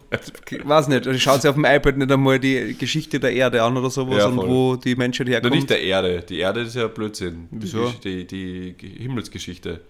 [0.63, 3.77] weiß nicht, also schaut sich auf dem iPad nicht einmal die Geschichte der Erde an
[3.77, 5.55] oder sowas Ja, und wo die Menschheit Nur herkommt.
[5.57, 6.23] nicht der Erde.
[6.29, 7.49] Die Erde ist ja Blödsinn.
[7.51, 7.93] Wieso?
[8.05, 9.81] Die, die Himmelsgeschichte.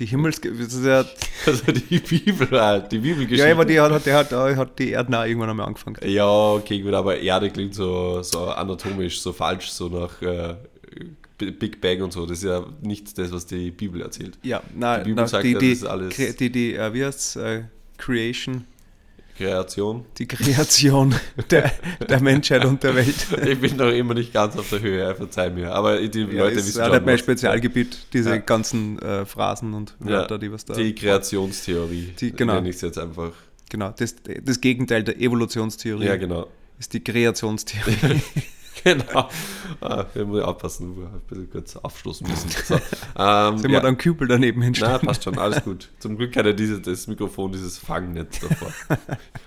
[0.00, 0.40] Die Himmels...
[0.40, 1.04] Das ist ja,
[1.46, 3.46] Also die Bibel halt, die Bibelgeschichte.
[3.46, 5.96] ja, aber die hat, die hat, hat die Erde auch irgendwann einmal angefangen.
[6.04, 10.56] Ja, okay, gut, aber Erde klingt so, so anatomisch, so falsch, so nach äh,
[11.38, 12.26] Big Bang und so.
[12.26, 14.38] Das ist ja nicht das, was die Bibel erzählt.
[14.42, 17.04] Ja, nein, Die Bibel nein, sagt die, ja, das ist alles- die, die, äh, wie
[17.04, 17.62] heißt's, äh,
[17.96, 18.64] Creation,
[19.44, 20.04] Kreation.
[20.18, 21.14] die Kreation
[21.50, 21.72] der,
[22.08, 23.14] der Menschheit und der Welt.
[23.46, 25.72] Ich bin noch immer nicht ganz auf der Höhe, verzeih mir.
[25.72, 28.36] Aber die Ja, Leute ist wissen schon, nicht mein was- Spezialgebiet, diese Ja.
[28.36, 30.74] ganzen äh, Phrasen und Ja, Wörter, die was da.
[30.74, 32.14] Die Kreationstheorie.
[32.20, 32.54] Die- genau.
[32.54, 33.32] Nenne ich es jetzt einfach.
[33.68, 36.46] genau, das, das Gegenteil der Evolutionstheorie Ja, genau.
[36.78, 38.20] ist die Kreationstheorie.
[38.84, 39.28] Genau.
[39.80, 42.50] Ah, wir müssen aufpassen, wir haben ein bisschen kurz aufstoßen müssen.
[42.50, 42.74] So,
[43.18, 43.78] ähm, Sind ja.
[43.78, 45.00] wir dann Kübel daneben Na, hinstellen?
[45.00, 45.88] passt schon, alles gut.
[45.98, 48.72] Zum Glück hat er diese, das Mikrofon, dieses Fangnetz davor.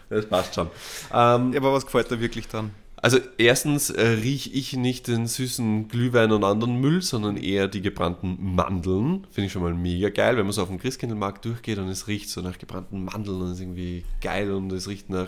[0.09, 0.67] Das passt schon.
[1.13, 2.71] Ähm, Ja, aber was gefällt dir wirklich dran?
[3.03, 7.81] also erstens äh, rieche ich nicht den süßen Glühwein und anderen Müll, sondern eher die
[7.81, 9.27] gebrannten Mandeln.
[9.29, 12.07] Finde ich schon mal mega geil, wenn man so auf dem Christkindlmarkt durchgeht und es
[12.07, 15.27] riecht so nach gebrannten Mandeln und es ist irgendwie geil und es riecht nach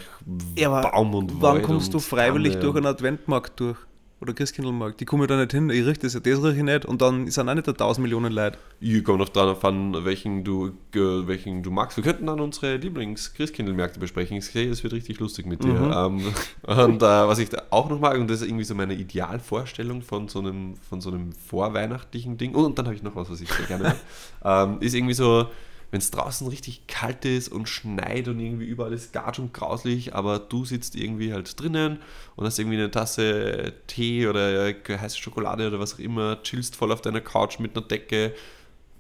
[0.58, 3.78] Ja, Baum und Wann Wald kommst du freiwillig Tanne durch einen Adventmarkt durch?
[4.22, 5.02] Oder Christkindlmarkt?
[5.02, 7.28] Die kommen da nicht hin, ich riech das ja, das riech ich nicht und dann
[7.30, 8.58] sind auch nicht da 1000 Millionen Leute.
[8.80, 11.98] Ich komme noch dran an, welchen du, ge- welchen du magst.
[11.98, 14.38] Wir könnten dann unsere Lieblings-Christkindlmärkte besprechen.
[14.38, 15.74] Ich sehe, es wird richtig lustig mit dir.
[15.74, 16.24] Mhm.
[16.24, 16.34] Ähm,
[16.86, 20.02] und äh, was ich da auch noch mag, und das ist irgendwie so meine Idealvorstellung
[20.02, 22.56] von so einem, von so einem vorweihnachtlichen Ding.
[22.56, 23.98] Und dann habe ich noch was, was ich sehr gerne mag.
[24.70, 25.48] ähm, ist irgendwie so,
[25.92, 30.14] wenn es draußen richtig kalt ist und schneit und irgendwie überall ist gatsch und grauslich,
[30.14, 32.00] aber du sitzt irgendwie halt drinnen
[32.36, 36.92] und hast irgendwie eine Tasse Tee oder heiße Schokolade oder was auch immer, chillst voll
[36.92, 38.34] auf deiner Couch mit einer Decke,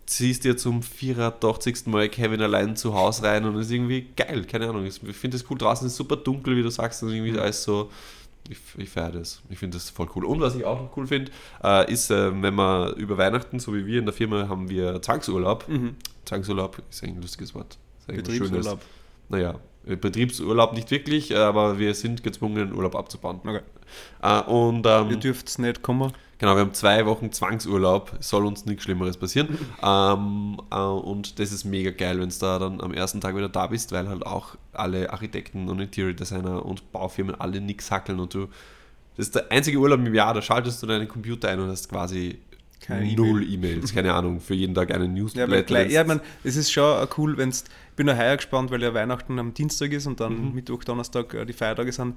[0.06, 1.88] ziehst dir zum 84.
[1.88, 4.86] Mal Kevin allein zu Hause rein und es ist irgendwie geil, keine Ahnung.
[4.86, 7.90] Ich finde es cool, draußen ist super dunkel, wie du sagst, und irgendwie alles so.
[8.48, 9.42] Ich, ich feiere das.
[9.50, 10.24] Ich finde das voll cool.
[10.24, 11.32] Und was ich auch noch cool finde,
[11.64, 15.02] äh, ist, äh, wenn man über Weihnachten, so wie wir in der Firma, haben wir
[15.02, 15.66] Zwangsurlaub.
[16.26, 17.78] Zwangsurlaub ist eigentlich ein lustiges Wort.
[18.08, 18.82] Betriebsurlaub.
[19.30, 23.40] Naja, Betriebsurlaub nicht wirklich, aber wir sind gezwungen, Urlaub abzubauen.
[23.44, 23.62] Okay.
[24.22, 26.12] Äh, und ähm, Ihr dürft es nicht kommen.
[26.38, 29.58] Genau, wir haben zwei Wochen Zwangsurlaub, soll uns nichts Schlimmeres passieren.
[29.84, 33.50] ähm, äh, und das ist mega geil, wenn du da dann am ersten Tag wieder
[33.50, 38.20] da bist, weil halt auch alle Architekten und Interior Designer und Baufirmen alle nichts hackeln
[38.20, 38.48] und du.
[39.18, 41.88] Das ist der einzige Urlaub im Jahr, da schaltest du deinen Computer ein und hast
[41.88, 42.40] quasi
[42.88, 45.64] Keine null E-Mails, keine Ahnung, für jeden Tag einen Ja, Newsletter.
[45.64, 47.64] gleich, ja, ich mein, es ist schon cool, wenn Ich
[47.96, 51.46] bin auch heuer gespannt, weil ja Weihnachten am Dienstag ist und dann Mittwoch, Donnerstag äh,
[51.46, 52.16] die Feiertage sind.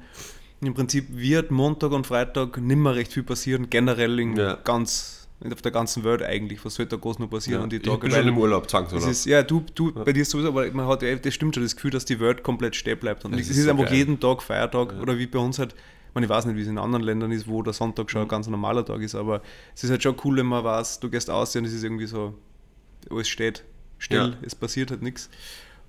[0.60, 4.56] Im Prinzip wird Montag und Freitag nicht mehr recht viel passieren, generell in Ja.
[4.64, 6.64] ganz, auf der ganzen Welt eigentlich.
[6.64, 8.00] Was sollte da groß noch passieren ja, an die ich Tage?
[8.00, 9.08] bin Weil schon im Urlaub, es Zwangsurlaub.
[9.08, 11.76] ist, ja, du, du bei dir sowieso, aber man hat ja, das stimmt schon, das
[11.76, 13.24] Gefühl, dass die Welt komplett stehen bleibt.
[13.24, 13.94] Und es ist ist, so einfach geil.
[13.94, 15.74] jeden Tag Feiertag oder wie bei uns halt.
[16.08, 18.22] Ich, meine, ich weiß nicht, wie es in anderen Ländern ist, wo der Sonntag schon
[18.22, 19.42] ein ganz normaler Tag ist, aber
[19.74, 22.06] es ist halt schon cool, wenn man weiß, du gehst aus und es ist irgendwie
[22.06, 22.34] so,
[23.10, 23.64] alles steht
[23.98, 24.36] still, Ja.
[24.42, 25.28] es passiert halt nichts.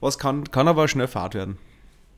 [0.01, 1.57] Was kann, kann aber schnell Fahrt werden.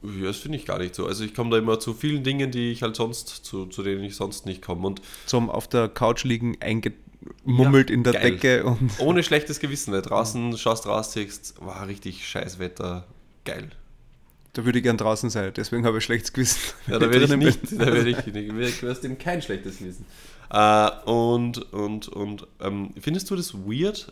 [0.03, 1.05] Ja, das finde ich gar nicht so.
[1.05, 4.03] Also ich komme da immer zu vielen Dingen, die ich halt sonst, zu, zu denen
[4.03, 4.87] ich sonst nicht komme.
[4.87, 8.31] Und Zum auf der Couch liegen, eingemummelt Ja, in der geil.
[8.31, 9.93] Decke und ohne schlechtes Gewissen.
[9.93, 13.05] Weil draußen schaust raus, siehst, war richtig scheiß Wetter,
[13.45, 13.69] geil.
[14.53, 16.59] Da würde ich gern draußen sein, deswegen habe ich schlechtes Gewissen.
[16.87, 20.05] Ja, da werde ich nicht, da werde ich nicht, du wirst ihm kein schlechtes Gewissen.
[20.49, 24.11] Äh, und und, und ähm, findest du das weird,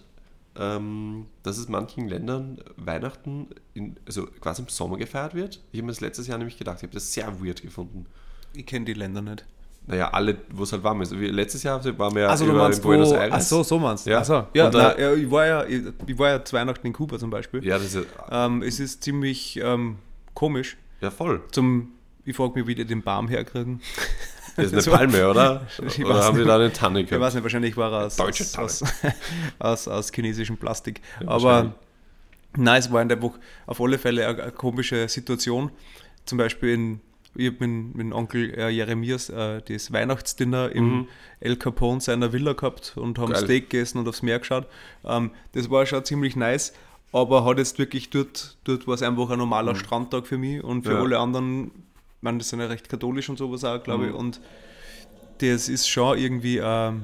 [0.58, 5.62] ähm, dass es in manchen Ländern Weihnachten in, also quasi im Sommer gefeiert wird?
[5.72, 8.06] Ich habe mir das letztes Jahr nämlich gedacht, ich habe das sehr weird gefunden.
[8.54, 9.46] Ich kenne die Länder nicht.
[9.88, 11.12] Naja, alle, wo es halt warm ist.
[11.12, 13.34] Letztes Jahr waren wir ja Also in Buenos wo, Aires.
[13.34, 14.12] ach so, so meinst du.
[14.12, 14.20] Ja.
[14.20, 14.34] Ach so.
[14.54, 17.18] ja, da- na, ja, ich, war ja, ich, ich war ja zu Weihnachten in Kuba
[17.18, 17.66] zum Beispiel.
[17.66, 19.98] Ja, das ist ja, Ähm, es ist ziemlich ähm,
[20.40, 20.78] komisch.
[21.02, 21.42] ja voll.
[21.52, 21.90] Zum,
[22.26, 23.82] ich frage mich, wie die den Baum herkriegen.
[24.56, 24.92] Das ist eine So.
[24.92, 25.66] Palme, oder?
[25.88, 26.50] Ich Oder haben die nicht.
[26.50, 27.22] da eine Tanne Ich gehabt?
[27.24, 28.66] weiß nicht, wahrscheinlich war er aus, Deutsche Tanne.
[28.66, 28.84] aus,
[29.60, 31.00] aus, aus chinesischem Plastik.
[31.22, 31.74] Ja, Aber
[32.58, 35.72] nein, es war in der Woche auf alle Fälle eine, eine komische Situation.
[36.26, 37.02] Zum Beispiel in,
[37.36, 41.08] ich habe mit, mit dem Onkel äh, Jeremias äh, das Weihnachtsdinner im Mhm.
[41.40, 43.44] El Capone seiner Villa gehabt und haben Geil.
[43.46, 44.68] Steak gegessen und aufs Meer geschaut.
[45.06, 46.74] Ähm, das war schon ziemlich nice,
[47.12, 50.84] aber hat jetzt wirklich dort, dort war es einfach ein normaler Strandtag für mich und
[50.84, 50.96] für Mhm.
[50.96, 51.02] Ja.
[51.04, 54.12] alle anderen, ich meine, das sind ja recht katholisch und sowas auch, glaube ich.
[54.12, 54.18] Mhm.
[54.18, 54.42] Und
[55.40, 57.04] das ist schon irgendwie ähm,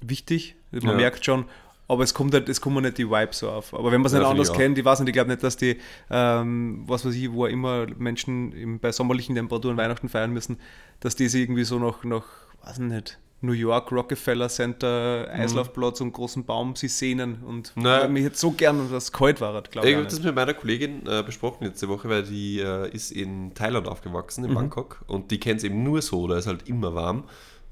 [0.00, 0.56] wichtig.
[0.70, 0.92] Man Ja.
[0.94, 1.46] merkt schon,
[1.88, 3.74] aber es kommt halt, es kommen nicht die Vibes so auf.
[3.74, 5.42] Aber wenn man es Ja, nicht ich anders kennt, ich weiß nicht, ich glaube nicht,
[5.42, 5.78] dass die,
[6.10, 10.58] ähm, was weiß ich, wo immer Menschen im, bei sommerlichen Temperaturen Weihnachten feiern müssen,
[11.00, 12.24] dass die sich irgendwie so nach, nach
[12.62, 18.06] weiß ich nicht, New York, Rockefeller Center, Eislaufplatz und großen Baum sie sehnen und Naja.
[18.08, 19.96] mich jetzt so gern, dass es kalt war, glaube Ich ich.
[19.98, 23.88] habe das mit meiner Kollegin äh, besprochen letzte Woche, weil die äh, ist in Thailand
[23.88, 24.48] aufgewachsen, Mhm.
[24.50, 25.00] in Bangkok.
[25.06, 27.24] Und die kennt es eben nur so, da ist halt immer warm.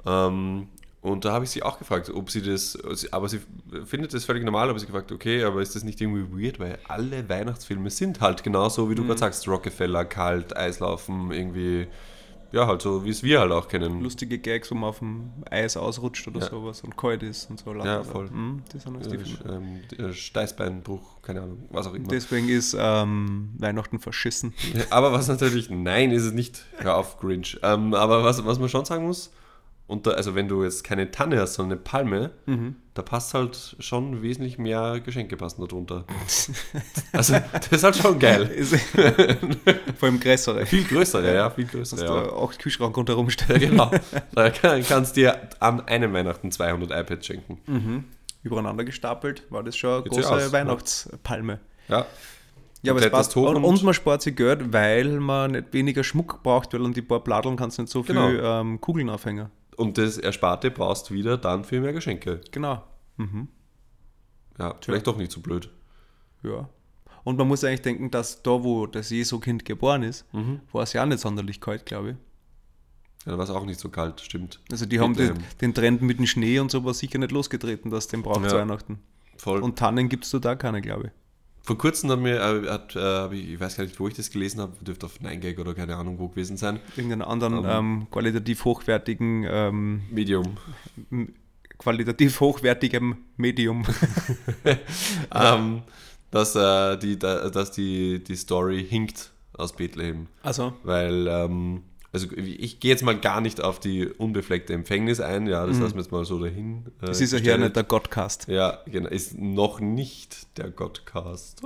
[0.06, 0.68] Ähm,
[1.00, 2.76] und da habe ich sie auch gefragt, ob sie das,
[3.12, 3.40] aber sie
[3.84, 6.78] findet das völlig normal, aber sie gefragt, okay, aber ist das nicht irgendwie weird, weil
[6.88, 9.08] alle Weihnachtsfilme sind halt genauso, wie du Mhm.
[9.08, 11.86] gerade sagst, Rockefeller, kalt, Eislaufen, irgendwie,
[12.52, 14.00] ja, halt so, wie es wir halt auch kennen.
[14.00, 16.48] Lustige Gags, wo man auf dem Eis ausrutscht oder Ja.
[16.50, 17.74] sowas und kalt ist und so.
[17.74, 18.30] Ja, voll.
[18.30, 19.80] Mhm, das sind alles die Filme.
[19.98, 22.08] Ähm, äh, Steißbeinbruch, keine Ahnung, was auch immer.
[22.08, 24.54] Deswegen ist ähm, Weihnachten verschissen.
[24.90, 26.64] Aber was natürlich, nein, ist es nicht.
[26.78, 27.58] Hör auf, Grinch.
[27.62, 29.32] Ähm, aber was, was man schon sagen muss,
[29.88, 32.76] und da, also wenn du jetzt keine Tanne hast, sondern eine Palme, Mhm.
[32.94, 36.04] da passt halt schon wesentlich mehr Geschenke passen darunter.
[37.12, 38.48] also das ist halt schon geil.
[39.98, 40.66] Vor allem größere.
[40.66, 42.04] Viel größere, ja, viel größere.
[42.04, 42.32] Ja.
[42.44, 43.58] acht Kühlschrank rundherum Ja, stehen.
[43.70, 43.90] genau.
[44.34, 47.58] Da kann, kannst dir an einem Weihnachten 200 iPads schenken.
[47.66, 48.04] Mhm.
[48.42, 50.52] Übereinander gestapelt war das schon eine Geht große aus.
[50.52, 51.60] Weihnachtspalme.
[51.88, 52.06] Ja.
[52.82, 53.36] Ja, aber es passt.
[53.36, 56.92] Und, und- und man spart sich Geld, weil man nicht weniger Schmuck braucht, weil an
[56.92, 58.60] die paar Pladeln kannst du nicht so viel Genau.
[58.60, 59.48] ähm, Kugeln aufhängen.
[59.78, 62.40] Und das Ersparte brauchst wieder dann für mehr Geschenke.
[62.50, 62.82] Genau.
[63.16, 63.48] Mhm.
[64.58, 65.70] Ja, vielleicht doch nicht so blöd.
[66.42, 66.68] Ja.
[67.24, 70.60] Und man muss eigentlich denken, dass da, wo das Jesu-Kind geboren ist, Mhm.
[70.72, 72.16] war es ja auch nicht sonderlich kalt, glaube ich.
[73.24, 74.60] Ja, da war es auch nicht so kalt, stimmt.
[74.70, 75.58] Also die haben den, Bethlehem.
[75.60, 78.48] den Trend mit dem Schnee und sowas sicher nicht losgetreten, dass den braucht Ja.
[78.48, 78.98] zu Weihnachten.
[79.36, 79.60] Voll.
[79.62, 81.12] Und Tannen gibt es da keine, glaube ich.
[81.68, 84.62] Vor kurzem hat mir, äh, hat, äh, ich, weiß gar nicht, wo ich das gelesen
[84.62, 86.80] habe, dürfte auf 9gag oder keine Ahnung wo gewesen sein.
[86.96, 87.66] Irgendeinen anderen Ähm.
[87.68, 90.56] ähm, qualitativ hochwertigen, ähm, Medium.
[91.76, 93.84] qualitativ hochwertigem Medium.
[95.34, 95.82] ähm,
[96.30, 100.28] dass äh, die, da, dass die, die Story hinkt aus Bethlehem.
[100.42, 101.82] Also, Weil, ähm,
[102.24, 105.94] also ich gehe jetzt mal gar nicht auf die unbefleckte Empfängnis ein, ja, das lassen
[105.94, 106.84] wir jetzt mal so dahin.
[107.02, 108.48] Äh, es ist ja hier nicht der Godcast.
[108.48, 111.62] Ja, genau, ist noch nicht der Godcast.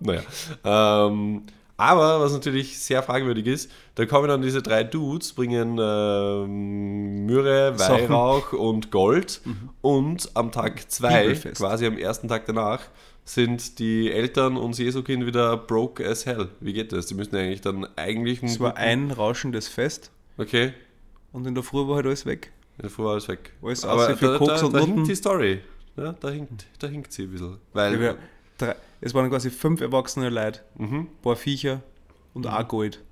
[0.00, 0.22] naja.
[0.64, 1.42] Ähm,
[1.76, 7.78] Aber was natürlich sehr fragwürdig ist, da kommen dann diese drei Dudes, bringen ähm, Myrrhe.
[7.78, 9.40] Weihrauch und Gold.
[9.80, 12.80] Und am Tag zwei, quasi am ersten Tag danach,
[13.28, 16.48] sind die Eltern und Jesukind wieder broke as hell.
[16.60, 17.06] Wie geht das?
[17.06, 18.42] Die müssen eigentlich dann eigentlich...
[18.42, 20.72] Es war ein rauschendes Fest Okay,
[21.32, 22.52] und in der Früh war halt alles weg.
[22.76, 23.52] in der Früh war alles weg.
[23.60, 25.60] Alles Aber da, Koks da, und da hinkt die Story.
[25.96, 27.58] Ja, da, hinkt, da hinkt sie ein bisschen.
[27.72, 28.14] Weil, Ja,
[28.56, 31.00] drei, es waren quasi fünf erwachsene Leute, mhm.
[31.00, 31.82] ein paar Viecher
[32.34, 33.02] und auch Gold.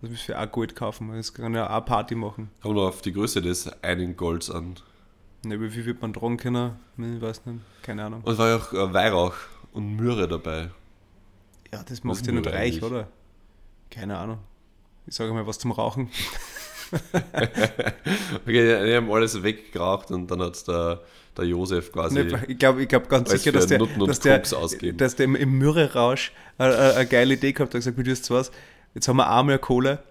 [0.00, 1.12] Das müssen wir auch Gold kaufen.
[1.12, 2.50] Das kann ja auch Party machen.
[2.62, 4.74] kommt auf die Größe des einen Golds an.
[5.48, 6.72] Ne, wie viel wird man tragen können?
[6.98, 7.60] Ich weiß nicht.
[7.82, 8.20] Keine Ahnung.
[8.22, 9.32] Und es war ja auch äh, Weihrauch
[9.72, 10.68] und Myrrhe dabei.
[11.72, 12.82] Ja, das macht ja nicht reich, eigentlich?
[12.82, 13.08] oder?
[13.90, 14.40] Keine Ahnung.
[15.06, 16.10] Ich sage mal was zum Rauchen.
[18.46, 21.02] Okay, die haben alles weggeraucht und dann hat der,
[21.36, 22.18] der Josef quasi.
[22.46, 26.32] Ich glaube ich glaub ganz sicher, dass der, dass der, dass der im, im Myrrhe-Rausch
[26.58, 27.84] äh, äh, eine geile Idee gehabt hat.
[27.84, 28.50] Er hat gesagt, wie du was,
[28.94, 30.02] jetzt haben wir mehr Kohle,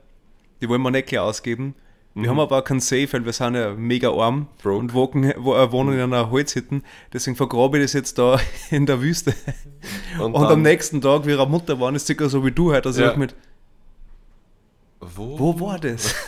[0.62, 1.74] die wollen wir nicht gleich ausgeben.
[2.22, 4.48] Wir haben aber auch keinen Safe, weil wir sind ja mega arm Mhm.
[4.62, 4.78] Broke.
[4.80, 6.82] und wohnen, wo, äh, wohnen in einer Holzhütte.
[7.14, 8.40] Deswegen vergrabe ich das jetzt da
[8.72, 9.34] in der Wüste.
[10.20, 12.90] Und, Und, am nächsten Tag, wie ihre Mutter war, ist circa so wie du heute.
[12.90, 13.12] Also Ja.
[13.12, 13.36] ich mit,
[15.00, 15.38] Wo?
[15.40, 16.14] wo war das?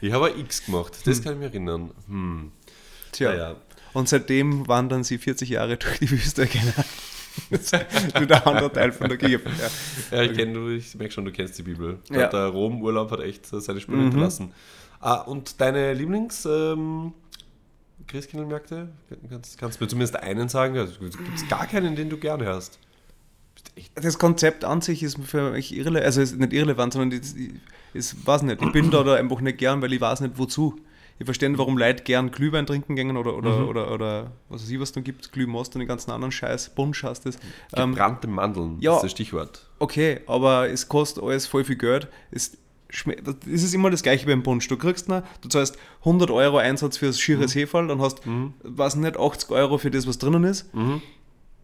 [0.00, 1.90] Ich habe ein X gemacht, das kann ich mich erinnern.
[2.08, 2.52] Hm.
[3.12, 3.32] Tja.
[3.32, 3.56] Ja, ja.
[3.94, 6.46] Und seitdem wandern sie 40 Jahre durch die Wüste.
[6.52, 6.84] Genau.
[7.50, 9.40] Das ist nur der andere Teil von der Kirche.
[10.10, 10.18] Ja.
[10.18, 11.98] Ja, ich kenne du, ich merke schon, du kennst die Bibel.
[12.10, 12.28] Ja.
[12.28, 14.02] Der Rom-Urlaub hat echt seine Spuren Mhm.
[14.04, 14.52] hinterlassen.
[15.06, 17.12] Ah, und deine Lieblings ähm,
[18.06, 18.88] Christkindlmärkte?
[19.28, 20.78] Kannst, kannst du mir zumindest einen sagen?
[20.78, 22.78] Also, Gibt es gar keinen, den du gerne hast?
[23.96, 27.20] Das Konzept an sich ist für mich irrelevant, also ist nicht irrelevant, sondern
[27.94, 30.76] ich weiß nicht, ich bin da, da einfach nicht gern, weil ich weiß nicht wozu.
[31.18, 33.68] Ich verstehe nicht, warum Leute gern Glühwein trinken gehen oder, oder, Mhm.
[33.68, 37.04] oder, oder was weiß ich, was da gibt, Glühmost und den ganzen anderen Scheiß, Bunsch
[37.04, 37.36] heißt das.
[37.74, 38.92] Ähm, gebrannte Mandeln, ja.
[38.92, 39.66] das ist das Stichwort.
[39.78, 42.08] okay, aber es kostet alles voll viel Geld.
[42.32, 42.56] Es,
[43.22, 44.68] das ist immer das gleiche beim Punsch.
[44.68, 48.20] Du kriegst ne, du zahlst 100 Euro Einsatz für das schieres Heferl, dann hast,
[48.62, 50.68] weiß nicht, 80 Euro für das, was drinnen ist.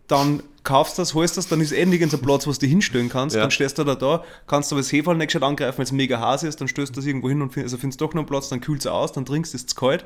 [0.08, 3.08] Dann kaufst du das, holst das, dann ist eh nirgends ein Platz, wo du hinstellen
[3.08, 3.36] kannst.
[3.36, 3.42] Ja.
[3.42, 6.18] Dann stehst du da da, kannst aber das Heferl nicht gescheit angreifen, wenn es mega
[6.20, 8.26] heiß ist, dann stößt du das irgendwo hin und find, also findest doch noch einen
[8.26, 10.04] Platz, dann kühlst du aus, dann trinkst du es kalt.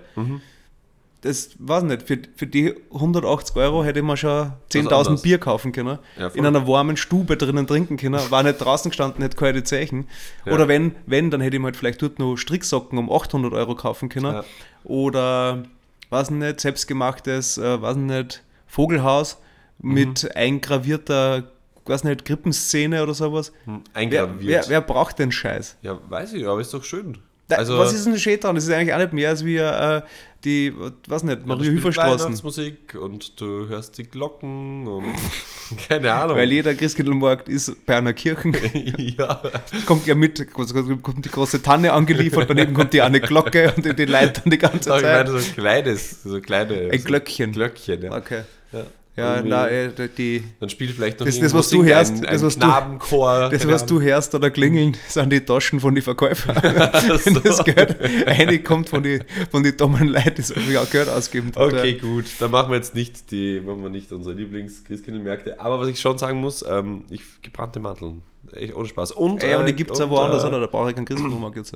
[1.24, 5.22] Das weiß nicht, für, für die 180 Euro hätte man schon 10.000 anderes.
[5.22, 9.22] Bier kaufen können, Ja, in einer warmen Stube drinnen trinken können, war nicht draußen gestanden,
[9.22, 10.06] hätte keine Zeichen.
[10.44, 10.52] Ja.
[10.52, 13.74] Oder wenn, wenn, dann hätte ich mir halt vielleicht dort noch Stricksocken um 800 Euro
[13.74, 14.34] kaufen können.
[14.34, 14.44] Ja.
[14.84, 15.62] Oder,
[16.10, 19.38] weiß nicht, selbstgemachtes, äh, weiß nicht, Vogelhaus
[19.78, 19.94] Mhm.
[19.94, 21.44] mit eingravierter,
[21.86, 23.52] weiß nicht, Krippenszene oder sowas.
[23.64, 24.64] Hm, Wer, Eingraviert.
[24.64, 25.76] wer, wer braucht den Scheiß?
[25.82, 27.18] Ja, weiß ich, aber ist doch schön.
[27.48, 28.54] Da, Also- was ist denn schön dran?
[28.54, 30.00] Das ist eigentlich auch nicht mehr als wie äh,
[30.44, 30.72] die,
[31.08, 32.26] weiß nicht, Ja, Maria Hilferstraßen.
[32.26, 35.14] Weihnachtsmusik und du hörst die Glocken und
[35.88, 36.36] keine Ahnung.
[36.36, 38.52] Weil jeder Christkindlmarkt ist bei einer Kirche.
[39.18, 39.42] ja.
[39.86, 44.06] kommt ja mit, kommt die große Tanne angeliefert, daneben kommt die eine Glocke und die,
[44.06, 45.28] dann die ganze Aber ich meine, Zeit.
[45.28, 46.90] so ein kleines, so kleine.
[46.92, 47.52] Ein so Glöckchen.
[47.52, 48.16] Glöckchen, ja.
[48.16, 48.42] Okay.
[48.72, 48.84] ja.
[49.16, 52.30] Ja, na, äh, die, Dann spielt vielleicht noch Das- das, was du hörst, ein, das,
[52.40, 53.48] ein was du- Knabenchor.
[53.48, 56.56] das, keine was du hörst oder klingeln, sind die Taschen von den Verkäufern.
[57.24, 57.38] so.
[57.38, 57.96] Das Geld
[58.26, 59.22] reinkommt von den
[59.52, 61.52] von die dummen Leuten, die so viel Geld ausgeben.
[61.54, 62.24] Okay, gut.
[62.40, 65.60] Dann machen wir jetzt nicht die, machen wir nicht unsere Lieblings-Christkindlmärkte.
[65.60, 68.22] Aber was ich schon sagen muss, ähm, ich gebrannte Mandeln.
[68.52, 69.12] Echt ohne Spaß.
[69.12, 70.58] Und, Ey, aber äh, die gibt es ja woanders, äh, oder?
[70.58, 71.72] Da brauche ich keinen Christkindlmarkt jetzt.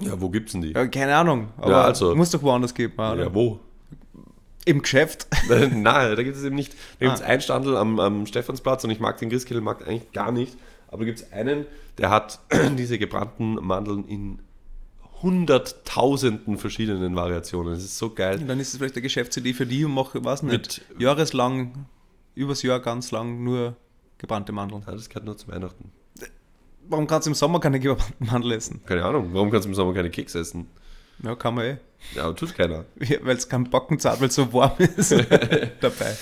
[0.00, 0.72] Ja, wo gibt's denn die?
[0.72, 2.14] Ja, keine Ahnung, aber Ja, also.
[2.14, 3.16] muss doch woanders geben, oder?
[3.16, 3.58] Ja, wo?
[4.68, 5.26] Im Geschäft.
[5.48, 5.82] Nein,
[6.16, 6.74] da gibt es eben nicht.
[7.00, 7.26] Da gibt es Ah.
[7.26, 10.56] einen Standel am, am Stephansplatz und ich mag den Christkindlmarkt eigentlich gar nicht.
[10.88, 11.66] Aber da gibt es einen,
[11.98, 12.38] der hat
[12.78, 14.40] diese gebrannten Mandeln in
[15.22, 17.74] hunderttausenden verschiedenen Variationen.
[17.74, 18.38] Das ist so geil.
[18.46, 21.86] Dann ist es vielleicht eine Geschäftsidee für die und mache, weiß nicht, Mit- jahreslang,
[22.34, 23.76] übers Jahr ganz lang nur
[24.18, 24.82] gebrannte Mandeln.
[24.86, 25.90] Ja, das gehört nur zu Weihnachten.
[26.90, 28.80] Warum kannst du im Sommer keine gebrannten Mandeln essen?
[28.86, 30.68] Keine Ahnung, warum kannst du im Sommer keine Keks essen?
[31.22, 31.76] Ja, kann man eh.
[32.14, 32.84] Ja, tut keiner.
[33.22, 35.10] Weil es kein Backen zahlt, weil es so warm ist
[35.80, 36.16] dabei.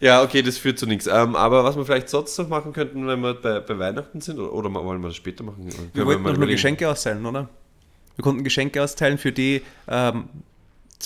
[0.00, 1.06] Ja, okay, das führt zu nichts.
[1.06, 4.38] Ähm, aber was wir vielleicht sonst noch machen könnten, wenn wir bei, bei Weihnachten sind,
[4.38, 5.68] oder, oder wollen wir das später machen?
[5.68, 6.46] Können Wir wollten noch nur.
[6.46, 7.48] Geschenke austeilen, oder?
[8.16, 10.24] Wir konnten Geschenke austeilen für die, ähm,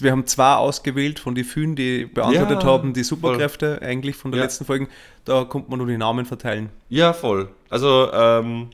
[0.00, 4.30] wir haben zwei ausgewählt von den vielen, die beantwortet Ja, haben, die Superkräfte eigentlich von
[4.30, 4.44] der Ja.
[4.44, 4.88] letzten Folgen.
[5.24, 6.70] Da konnte man nur die Namen verteilen.
[6.88, 7.48] Ja, voll.
[7.70, 8.68] Also, ähm,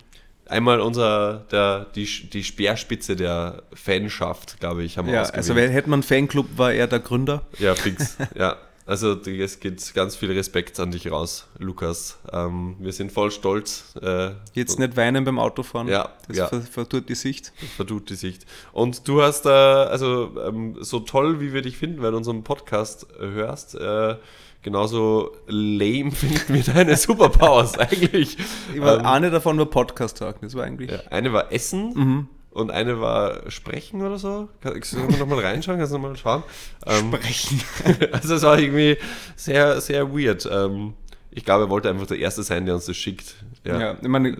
[0.47, 5.49] einmal unser, der, die, die Speerspitze der Fanschaft, glaube ich, haben wir Ja, ausgewählt.
[5.51, 7.43] also hätte man einen Fanclub, war er der Gründer.
[7.59, 8.17] Ja, fix.
[8.37, 8.57] ja.
[8.87, 12.19] Also es geht ganz viel Respekt an dich raus, Lukas.
[12.31, 13.95] Ähm, wir sind voll stolz.
[14.03, 15.89] Äh, Jetzt nicht weinen beim Autofahren.
[15.89, 16.49] Ja, Das ja.
[16.49, 17.55] ver verdurrt die Sicht.
[17.77, 18.45] verdut die Sicht.
[18.73, 22.45] Und du hast da, also ähm, so toll, wie wir dich finden, weil du unseren
[22.45, 24.17] Podcast äh, hörst, äh,
[24.65, 28.37] genauso lame finden wir deine Superpowers eigentlich.
[28.75, 30.91] Ich war, Ähm, Eine davon war Podcast talk Das war eigentlich.
[30.91, 32.29] ja, eine war Essen Mhm.
[32.51, 34.49] und eine war Sprechen oder so.
[34.61, 35.79] Kann, können wir nochmal reinschauen?
[35.79, 36.43] Kannst du nochmal schauen?
[36.87, 37.61] Ähm, Sprechen.
[38.13, 38.97] also es war irgendwie
[39.37, 40.49] sehr, sehr weird.
[40.51, 40.95] Ähm,
[41.31, 43.37] ich glaube, er wollte einfach der Erste sein, der uns das schickt.
[43.65, 43.79] Ja.
[43.81, 43.97] Ja.
[44.01, 44.37] ich meine,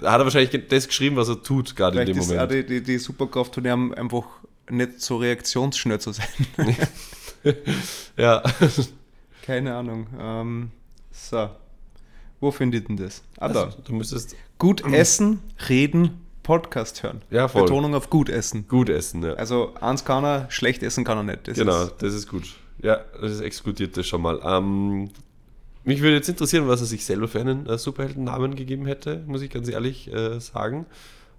[0.00, 2.50] Da hat er wahrscheinlich das geschrieben, was er tut, gerade in dem ist Moment.
[2.52, 4.24] die, die, die Superkraft von ihm einfach
[4.70, 6.26] nicht so reaktionsschnell zu sein.
[8.16, 8.42] Ja.
[9.42, 10.06] Keine Ahnung.
[10.18, 10.70] Ähm,
[11.10, 11.50] so.
[12.40, 13.22] Wo findet denn das?
[13.38, 13.64] Ah, da.
[13.64, 17.22] Also, du müsstest Gut essen, reden, Podcast hören.
[17.30, 17.62] Ja, voll.
[17.62, 18.68] Betonung auf gut essen.
[18.68, 19.32] gut essen, ja.
[19.34, 21.48] Also eins kann er, schlecht essen kann er nicht.
[21.48, 22.44] Das genau, Ist, das ist gut.
[22.82, 24.40] Ja, das ist exkludiert das schon mal.
[24.44, 25.10] Ähm,
[25.84, 29.42] mich würde jetzt interessieren, was er sich selber für einen äh, Superheldennamen gegeben hätte, muss
[29.42, 30.86] ich ganz ehrlich äh, sagen.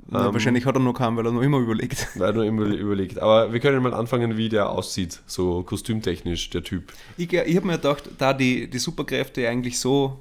[0.07, 2.07] Na, Ähm, wahrscheinlich hat er noch keinen, weil er noch immer überlegt.
[2.15, 3.19] Weil nur immer überlegt.
[3.19, 6.93] Aber wir können mal anfangen, wie der aussieht, so kostümtechnisch, der Typ.
[7.17, 10.19] Ich, ich habe mir gedacht, da die, die Superkräfte eigentlich so,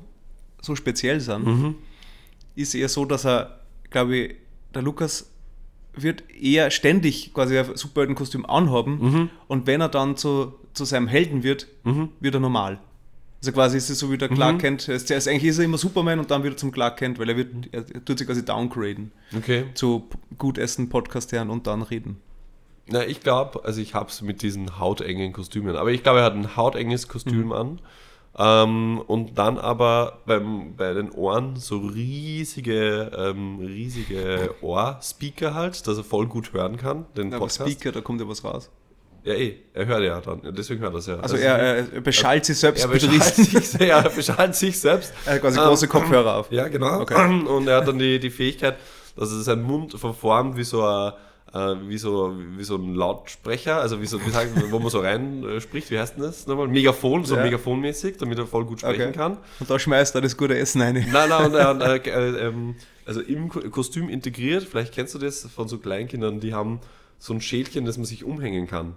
[0.62, 1.74] so speziell sind, Mhm.
[2.56, 4.34] ist eher so, dass er, glaube ich,
[4.74, 5.30] der Lukas
[5.96, 9.30] wird eher ständig quasi ein Superheldenkostüm anhaben Mhm.
[9.48, 11.68] und wenn er dann zu, zu seinem Helden wird,
[12.20, 12.80] wird er normal.
[13.44, 14.58] Also quasi ist es so wie der Clark Mhm.
[14.58, 14.88] Kent.
[14.88, 17.18] Er ist, er ist, eigentlich ist er immer Superman und dann wieder zum Clark Kent,
[17.18, 19.66] weil er wird, er, er tut sich quasi downgraden Okay.
[19.74, 22.16] zu gut essen, Podcast hören und dann reden.
[22.86, 26.24] Na, ich glaube, also ich habe es mit diesen hautengen Kostümen, aber ich glaube, er
[26.24, 27.80] hat ein hautenges Kostüm an.
[28.36, 35.98] Ähm, und dann aber beim, bei den Ohren so riesige, ähm, riesige Ohrspeaker halt, dass
[35.98, 37.70] er voll gut hören kann, den Aber Podcast.
[37.70, 38.70] Speaker, da kommt ja was raus.
[39.24, 41.18] Ja, eh, er hört ja dann, deswegen hört er es ja.
[41.18, 45.12] Also er, er beschallt sich selbst er beschallt sich, ja, er beschallt sich selbst.
[45.24, 46.52] er hat quasi Ähm, große Kopfhörer auf.
[46.52, 47.00] Ja, genau.
[47.00, 47.14] Okay.
[47.46, 48.76] Und er hat dann die, die Fähigkeit,
[49.16, 51.12] dass er seinen Mund verformt wie so ein,
[51.54, 55.00] äh, wie so, wie so ein Lautsprecher, also wie so, wie sagen, wo man so
[55.00, 56.68] rein äh, spricht, wie heißt denn das nochmal?
[56.68, 57.44] Megafon, so Ja.
[57.44, 59.12] megafonmäßig, damit er voll gut sprechen Okay.
[59.12, 59.38] kann.
[59.58, 60.94] Und da schmeißt er das gute Essen rein.
[61.10, 62.74] Nein, nein, und er äh, äh, ähm,
[63.06, 66.80] also im Ko- Kostüm integriert, vielleicht kennst du das von so Kleinkindern, die haben
[67.18, 68.94] so ein Schälchen, das man sich umhängen kann,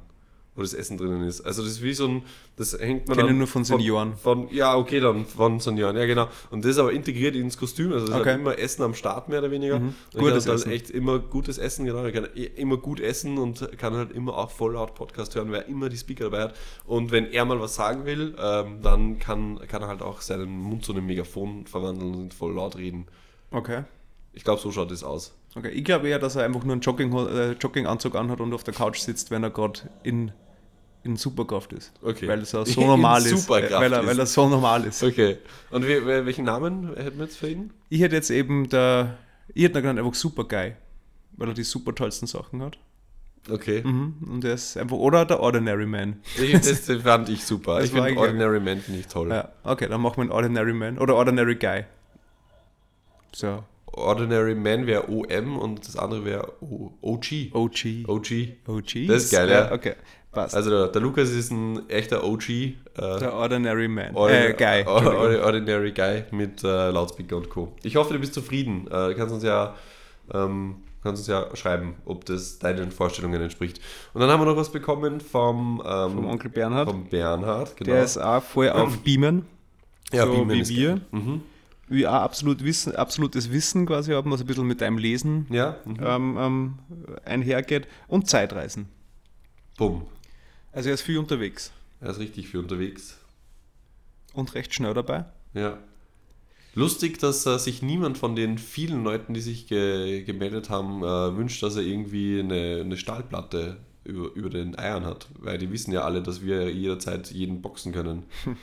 [0.57, 1.41] wo das Essen drinnen ist.
[1.41, 2.23] Also das ist wie so ein,
[2.57, 4.17] das hängt man Kenne nur von Senioren.
[4.17, 6.27] Von, ja, okay, dann von Senioren, ja genau.
[6.49, 8.31] Und das ist aber integriert ins Kostüm, also das Okay.
[8.33, 9.79] hat immer Essen am Start mehr oder weniger.
[9.79, 9.93] Mhm.
[10.15, 10.71] Gutes ich kann Essen.
[10.71, 12.03] echt immer gutes Essen, genau.
[12.05, 15.61] Ich kann immer gut essen und kann halt immer auch voll laut Podcast hören, weil
[15.61, 16.55] er immer die Speaker dabei hat.
[16.85, 20.49] Und wenn er mal was sagen will, ähm, dann kann, kann er halt auch seinen
[20.59, 23.05] Mund zu einem Megafon verwandeln und voll laut reden.
[23.51, 23.83] Okay.
[24.33, 25.33] Ich glaube, so schaut das aus.
[25.55, 28.63] Okay, ich glaube eher, dass er einfach nur einen Jogging, äh, Jogginganzug anhat und auf
[28.63, 30.31] der Couch sitzt, wenn er gerade in,
[31.07, 31.91] in Superkraft ist.
[32.01, 32.27] Okay.
[32.27, 33.29] Weil es so In normal ist.
[33.41, 34.07] Superkraft Weil er, ist.
[34.07, 35.01] weil er so normal ist.
[35.03, 35.37] Okay.
[35.71, 37.71] Und wie, wel- welchen Namen hätten wir jetzt für ihn?
[37.89, 39.17] Ich hätte jetzt eben der,
[39.53, 40.73] ich hätte ihn genannt einfach Super Guy,
[41.37, 42.77] weil er die super tollsten Sachen hat.
[43.49, 43.81] Okay.
[43.81, 44.15] Mhm.
[44.29, 46.21] Und er ist einfach, oder der Ordinary Man.
[46.37, 47.75] Ich, das fand ich super.
[47.75, 49.29] Das ich finde Ordinary Man finde ich toll.
[49.29, 51.85] Ja, okay, dann machen wir einen Ordinary Man oder Ordinary Guy.
[53.33, 57.51] So, Ordinary Man wäre OM und das andere wäre OG.
[57.53, 57.85] OG.
[58.07, 58.31] OG.
[58.67, 59.07] OG.
[59.07, 59.71] Das ist geil, ja.
[59.71, 59.95] Okay,
[60.41, 60.55] passt.
[60.55, 62.49] Also der, der Lukas ist ein echter OG.
[62.49, 64.15] Äh, der Ordinary Man.
[64.15, 64.83] Ordinary, äh, Guy.
[64.87, 65.35] Or- Entschuldigung.
[65.39, 67.73] Or- Ordinary Guy mit äh, Lautspeaker und Co.
[67.83, 68.87] Ich hoffe, du bist zufrieden.
[68.87, 69.75] Äh, du kannst uns ja
[70.33, 73.79] ähm, kannst uns ja schreiben, ob das deinen Vorstellungen entspricht.
[74.13, 76.89] Und dann haben wir noch was bekommen vom, ähm, Vom Onkel Bernhard.
[76.89, 77.77] vom Bernhard.
[77.77, 77.91] Genau.
[77.93, 79.45] Der ist auch voll auf Beamen.
[80.11, 80.99] ja, so Beamen wie ist wir.
[81.11, 81.41] Mhm.
[81.89, 85.77] Wie auch absolut Wissen, absolutes Wissen quasi haben, was ein bisschen mit deinem Lesen Ja,
[85.85, 85.97] mhm.
[86.03, 86.73] ähm, ähm,
[87.23, 87.87] einhergeht.
[88.09, 88.89] Und Zeitreisen.
[89.77, 90.01] bumm.
[90.77, 93.17] Also er ist viel unterwegs Er ist richtig viel unterwegs.
[94.35, 95.25] und recht schnell dabei.
[95.55, 95.79] Ja.
[96.75, 101.35] Lustig, dass äh, sich niemand von den vielen Leuten, die sich ge gemeldet haben, äh,
[101.35, 105.27] wünscht, dass er irgendwie eine, eine Stahlplatte über, über den Eiern hat.
[105.39, 108.25] Weil die wissen ja alle, dass wir jederzeit jeden boxen können.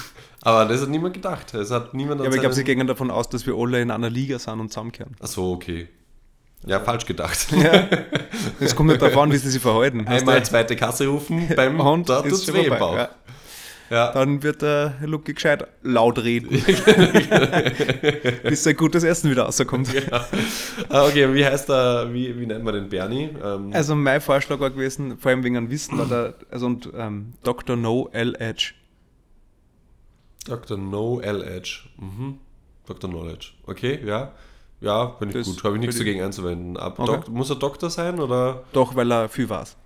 [0.40, 1.54] Aber das hat niemand gedacht.
[1.54, 3.92] Es hat niemand Ja, aber ich glaube, sie gehen davon aus, dass wir alle in
[3.92, 5.14] einer Liga sind und zusammenkehren.
[5.20, 5.86] Ach so, okay.
[6.66, 7.48] Ja, falsch gedacht.
[7.52, 7.88] Ja.
[8.60, 10.06] Es kommt nicht darauf an, wie sie sich verhalten.
[10.06, 12.96] Einmal zweite Kasse rufen beim Und da schon weh im Bauch.
[12.96, 13.08] ja.
[13.90, 14.10] Ja.
[14.12, 16.48] Dann wird der Lucky gescheit laut reden.
[18.44, 19.92] bis sein gutes Essen wieder rauskommt.
[19.92, 20.00] ja.
[20.88, 23.30] Ah, Okay, wie heißt er, wie, wie nennt man den Bernie?
[23.44, 26.88] Ähm, Also mein Vorschlag war gewesen, vor allem wegen einem Wissen, war der, also und
[26.96, 27.76] ähm, Dr.
[27.76, 28.34] No L.
[28.38, 28.72] Edge.
[30.46, 30.78] Dr.
[30.78, 31.80] No L Edge.
[31.98, 32.38] Mhm.
[32.86, 33.10] Dr.
[33.10, 33.48] Knowledge.
[33.66, 34.32] Okay, ja.
[34.82, 35.62] Ja, bin ich Das gut.
[35.64, 36.76] Habe ich nichts würde ich- dagegen einzuwenden.
[36.76, 37.06] Ab, Okay.
[37.12, 38.64] Dok muss er Doktor sein oder?
[38.72, 39.76] Doch, weil er viel weiß.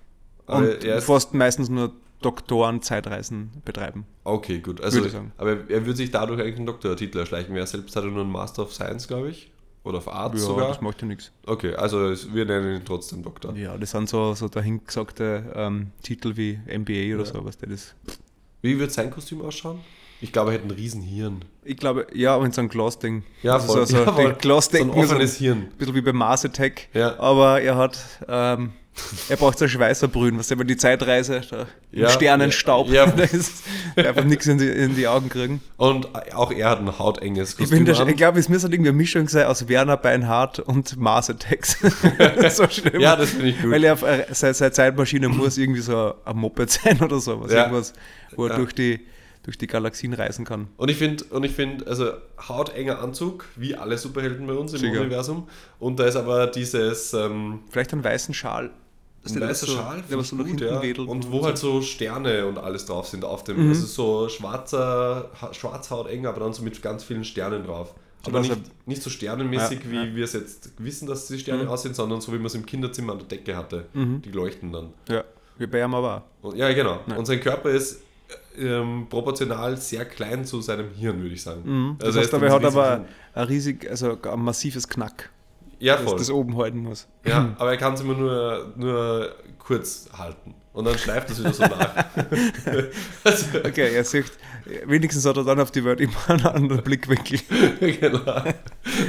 [0.46, 4.06] Aber Und er ist- fast meistens nur Doktoren Zeitreisen betreiben.
[4.24, 4.80] Okay, gut.
[4.80, 5.02] Also,
[5.36, 7.54] aber er würde sich dadurch eigentlich einen Doktortitel erschleichen.
[7.54, 9.50] Er selbst hat nur einen Master of Science, glaube ich.
[9.84, 10.68] Oder of Arts Ja, sogar.
[10.68, 11.30] das macht ja nichts.
[11.46, 11.98] Okay, also
[12.34, 13.54] wir nennen ihn trotzdem Doktor.
[13.54, 17.32] Ja, das sind so, so dahingesagte ähm, Titel wie MBA oder Ja.
[17.34, 17.94] so, was der das.
[18.62, 19.78] Wie wird sein Kostüm ausschauen?
[20.20, 21.44] Ich glaube, er hätte ein Riesenhirn.
[21.64, 23.22] Ich glaube, ja, aber in so einem Glasding.
[23.42, 23.86] Ja, also voll.
[23.86, 25.68] so, so Ja, so ein so ein offenes Hirn.
[25.78, 26.88] bisschen wie beim Mars Attack.
[26.94, 27.18] Ja.
[27.18, 27.98] Aber er hat,
[28.28, 28.72] ähm,
[29.28, 33.10] er braucht so Schweißerbrühen, was immer die Zeitreise, da im Ja, Sternenstaub, ja, ja.
[33.10, 33.64] da ist
[33.96, 35.60] einfach nichts in die, in die Augen kriegen.
[35.76, 38.08] Und auch er hat ein hautenges Ich, Kostüm bin an.
[38.08, 41.76] ich glaube, es müsste irgendwie eine Mischung sein aus Werner Beinhardt und Mars Attacks.
[42.56, 43.00] so schlimm.
[43.00, 43.70] Ja, das finde ich gut.
[43.70, 47.52] Weil er, äh, seine, seine Zeitmaschine muss irgendwie so ein Moped sein oder sowas.
[47.52, 47.64] Ja.
[47.64, 47.92] Irgendwas,
[48.34, 49.00] wo er durch, die,
[49.46, 50.68] durch die Galaxien reisen kann.
[50.76, 52.10] Und ich finde, und ich finde, also
[52.48, 55.00] hautenger Anzug, wie alle Superhelden bei uns im Sicher.
[55.00, 55.48] Universum.
[55.78, 58.70] Und da ist aber dieses ähm, Vielleicht einen weißen Schal.
[59.24, 60.82] ein weißer so, Schal, der was so gut, ja.
[60.82, 61.08] wedelt.
[61.08, 63.62] Und wo halt so Sterne und alles drauf sind auf dem.
[63.62, 63.68] Mhm.
[63.70, 67.94] Also so schwarzer, ha- schwarzhautenger, aber dann so mit ganz vielen Sternen drauf.
[68.26, 70.14] Aber nicht, nicht so sternenmäßig, Ja, wie ja.
[70.16, 71.68] wir es jetzt wissen, dass die Sterne Mhm.
[71.68, 73.86] aussehen, sondern so wie man es im Kinderzimmer an der Decke hatte.
[73.94, 74.22] Mhm.
[74.22, 74.88] Die leuchten dann.
[75.08, 75.22] Ja,
[75.58, 76.24] wie bei ihm aber.
[76.42, 76.98] Und, ja, genau.
[77.06, 77.14] Ja.
[77.16, 78.02] Und sein Körper ist
[78.58, 81.62] ähm, proportional sehr klein zu seinem Hirn, würde ich sagen.
[81.64, 81.96] Mhm.
[81.98, 83.04] Das Also er heißt aber, er hat aber
[83.34, 85.30] ein riesig, also ein massives Knack,
[85.78, 86.18] Ja, dass voll.
[86.18, 87.06] das oben halten muss.
[87.24, 90.54] Ja, aber er kann es immer nur, nur kurz halten.
[90.72, 92.04] Und dann schleift es wieder so nach.
[93.24, 94.30] also, Okay, er sieht,
[94.86, 97.40] wenigstens hat er dann auf die Welt immer einen anderen Blickwinkel.
[97.80, 98.42] genau.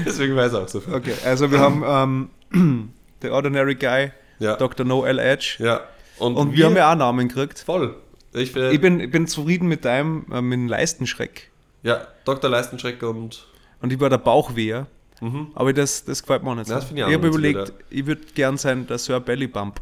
[0.06, 0.94] Deswegen weiß er auch so viel.
[0.94, 4.56] Okay, also wir haben ähm, The Ordinary Guy, Ja.
[4.56, 4.86] Dr.
[4.86, 5.82] Noel Edge ja.
[6.20, 7.60] Und, und wir haben ja auch Namen gekriegt.
[7.60, 7.96] voll.
[8.38, 11.50] Ich, äh, Ich bin, ich bin zufrieden mit deinem, äh, mit dem Leistenschreck.
[11.84, 12.50] ja, Dr.
[12.50, 13.48] Leistenschreck und.
[13.82, 14.88] Und ich war der Bauchwehr,
[15.22, 15.48] Mhm.
[15.56, 16.70] aber das, das gefällt mir auch nicht.
[16.70, 17.74] Ja, ich ich habe überlegt, wieder.
[17.90, 19.82] ich würde gern sein der Sir Bellybump.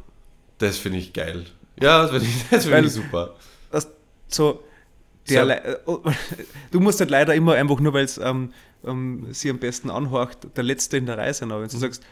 [0.60, 1.46] Das finde ich geil.
[1.82, 3.36] Ja, das finde ich, das find ich super.
[3.72, 3.90] Das,
[4.30, 4.64] so,
[5.30, 6.00] der oh,
[6.72, 8.54] du musst halt leider immer einfach nur, weil es ähm,
[8.86, 11.52] ähm, sie am besten anhorcht, der Letzte in der Reihe sein.
[11.52, 12.04] Aber wenn du sagst,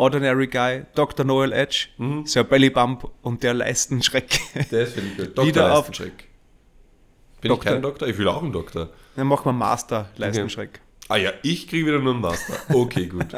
[0.00, 1.24] Ordinary Guy, Dr.
[1.26, 2.26] Noel Edge, Mhm.
[2.26, 4.40] Sir Bellybump und der Leistenschreck.
[4.70, 5.38] Das finde ich gut.
[5.38, 5.46] Dr.
[5.46, 6.24] Wieder auf- Leistenschreck.
[7.40, 7.70] Bin Doktor.
[7.70, 8.08] ich kein Doktor?
[8.08, 8.90] Ich will auch einen Doktor.
[9.16, 10.80] Dann machen wir Master Leistenschreck.
[11.08, 12.54] Ah ja, ich kriege wieder nur einen Master.
[12.74, 13.26] Okay, gut.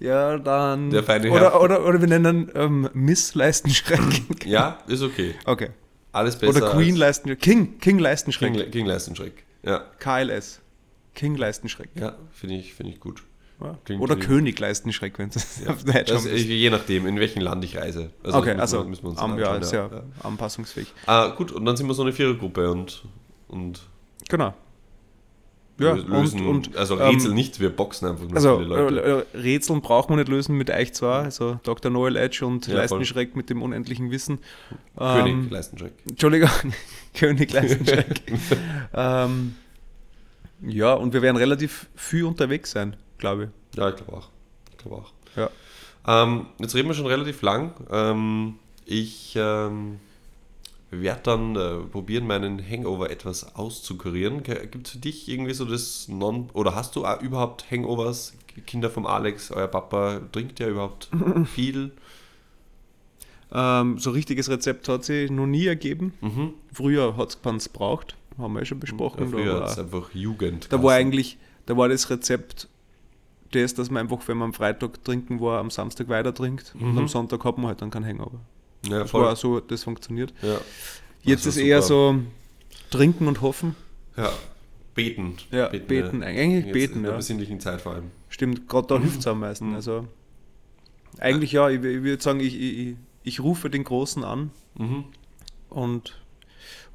[0.00, 0.90] Ja, dann.
[0.90, 1.34] Der feine Herr.
[1.34, 3.98] oder, oder, oder wir nennen ähm, Miss Leistenschreck.
[4.46, 5.34] Ja, ist okay.
[5.44, 5.70] Okay.
[6.12, 6.56] Alles besser.
[6.56, 7.40] Oder Queen Leistenschreck.
[7.40, 8.52] King, King Leistenschreck.
[8.54, 9.44] King, King Leistenschreck.
[9.64, 10.60] Ja, KLS.
[11.16, 11.90] King Leistenschreck.
[11.96, 13.24] ja finde ich, find ich gut.
[13.60, 13.76] Ja.
[13.84, 15.70] Klingt Oder König Leistenschreck, wenn es Ja.
[15.72, 16.44] auf haben äh, willst.
[16.46, 18.10] je nachdem, in welchem Land ich reise.
[18.22, 19.90] Okay, müssen also müssen wir uns dann ja, ist ja,
[20.22, 20.92] anpassungsfähig.
[21.06, 23.04] Ah, gut, und dann sind wir so eine Vierergruppe und,
[23.48, 23.80] und
[24.28, 24.54] Genau.
[25.80, 28.68] Ja, lö- lösen, und, und also ähm, Rätsel nicht, wir boxen einfach nur Also viele
[28.68, 29.00] Leute.
[29.00, 31.90] äh, äh, Rätseln braucht man nicht lösen mit euch zwar, also Dr.
[31.92, 32.80] Noel Edge und Ja, voll.
[32.80, 34.40] Leistenschreck mit dem unendlichen Wissen.
[34.96, 35.92] König Ähm, Leistenschreck.
[36.08, 36.50] Entschuldigung,
[37.14, 38.22] König Leistenschreck.
[38.94, 39.54] ähm,
[40.62, 43.78] ja, und wir werden relativ viel unterwegs sein, glaube ich.
[43.78, 44.28] Ja, ich glaube auch.
[44.70, 45.12] Ich glaube auch.
[45.36, 45.50] Ja.
[46.06, 47.72] Ähm, jetzt reden wir schon relativ lang.
[47.90, 48.54] Ähm,
[48.86, 49.98] ich ähm,
[50.90, 54.42] werde dann äh, probieren, meinen Hangover etwas auszukurieren.
[54.42, 58.34] Gibt es für dich irgendwie so das Non- oder hast du auch überhaupt Hangovers?
[58.66, 61.10] Kinder vom Alex, euer Papa, trinkt ja überhaupt
[61.54, 61.92] viel?
[63.52, 66.12] Ähm, so richtiges Rezept hat sich noch nie ergeben.
[66.20, 66.54] Mhm.
[66.72, 69.28] Früher hat es keins braucht, haben wir ja schon Ja, besprochen.
[69.30, 70.72] früher da, hat es einfach Jugend.
[70.72, 72.68] da war eigentlich, da war das Rezept
[73.52, 76.92] das, dass man einfach, wenn man am Freitag trinken war, am Samstag weiter trinkt und
[76.92, 76.98] Mhm.
[76.98, 78.40] am Sonntag hat man halt dann keinen Hangover.
[78.86, 79.22] ja, Das voll.
[79.24, 80.32] war so, das funktioniert.
[80.42, 80.58] Ja.
[81.22, 82.18] Jetzt Das ist war eher super.
[82.20, 83.74] so trinken und hoffen.
[84.16, 84.30] ja.
[84.94, 85.36] Beten.
[85.52, 87.16] Ja, beten, eigentlich Jetzt beten, In der ja.
[87.18, 88.10] besinnlichen Zeit vor allem.
[88.30, 89.68] Stimmt, gerade da hilft es am meisten.
[89.68, 89.74] Mhm.
[89.76, 90.08] Also
[91.20, 95.04] eigentlich ja, ich, ich würde sagen, ich, ich, ich rufe den Großen an Mhm.
[95.70, 96.20] und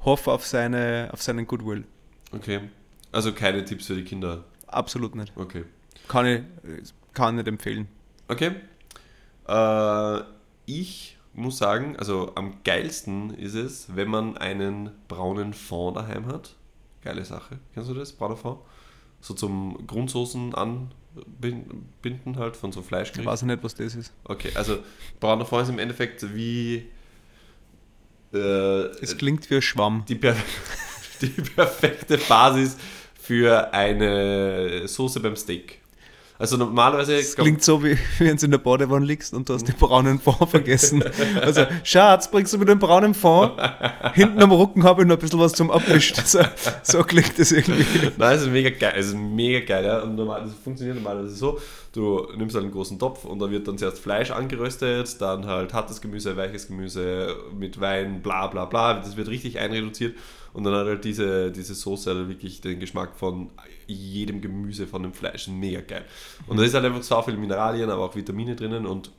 [0.04, 1.84] hoffe auf, seine, auf seinen Goodwill.
[2.32, 2.60] Okay.
[3.10, 4.44] Also keine Tipps für die Kinder.
[4.66, 5.32] Absolut nicht.
[5.36, 5.64] Okay.
[6.08, 6.42] Kann ich
[7.12, 7.88] kann nicht empfehlen.
[8.28, 8.52] Okay.
[9.48, 10.20] Äh,
[10.66, 16.54] ich muss sagen, also am geilsten ist es, wenn man einen braunen Fond daheim hat.
[17.02, 17.58] Geile Sache.
[17.74, 18.12] Kennst du das?
[18.12, 18.60] Brauner Fond?
[19.20, 23.30] So zum Grundsoßen anbinden halt von so Ich Fleischgerichten.
[23.30, 24.12] weiß nicht, was das ist.
[24.24, 24.78] Okay, also
[25.20, 26.88] brauner Fond ist im Endeffekt wie
[28.32, 28.38] äh,
[29.02, 30.04] Es klingt wie ein Schwamm.
[30.08, 30.36] die, per
[31.20, 32.76] die perfekte Basis
[33.20, 35.80] für eine Soße beim Steak.
[36.36, 39.54] Also normalerweise Es klingt so, wie wie wenn du in der Badewanne liegst und du
[39.54, 41.04] hast den braunen Fond vergessen.
[41.40, 43.52] Also, Schatz, bringst du mir den braunen Fond?
[44.14, 46.16] Hinten am Rücken habe ich noch ein bisschen was zum Abwischen.
[46.24, 46.40] So,
[46.82, 48.10] so klingt das irgendwie.
[48.16, 48.94] Nein, es ist mega geil.
[48.96, 50.00] Es ist mega geil, ja.
[50.00, 51.60] Und normal, das funktioniert normalerweise so.
[51.92, 55.72] Du nimmst halt einen großen Topf und da wird dann zuerst Fleisch angeröstet, dann halt
[55.72, 58.94] hartes Gemüse, weiches Gemüse mit Wein, bla bla bla.
[58.94, 60.16] Das wird richtig einreduziert
[60.54, 63.50] und dann hat halt diese, diese Soße halt wirklich den Geschmack von
[63.86, 65.48] jedem Gemüse, von dem Fleisch.
[65.48, 66.04] Mega geil.
[66.46, 69.10] Und da ist halt einfach so viel Mineralien, aber auch Vitamine drinnen und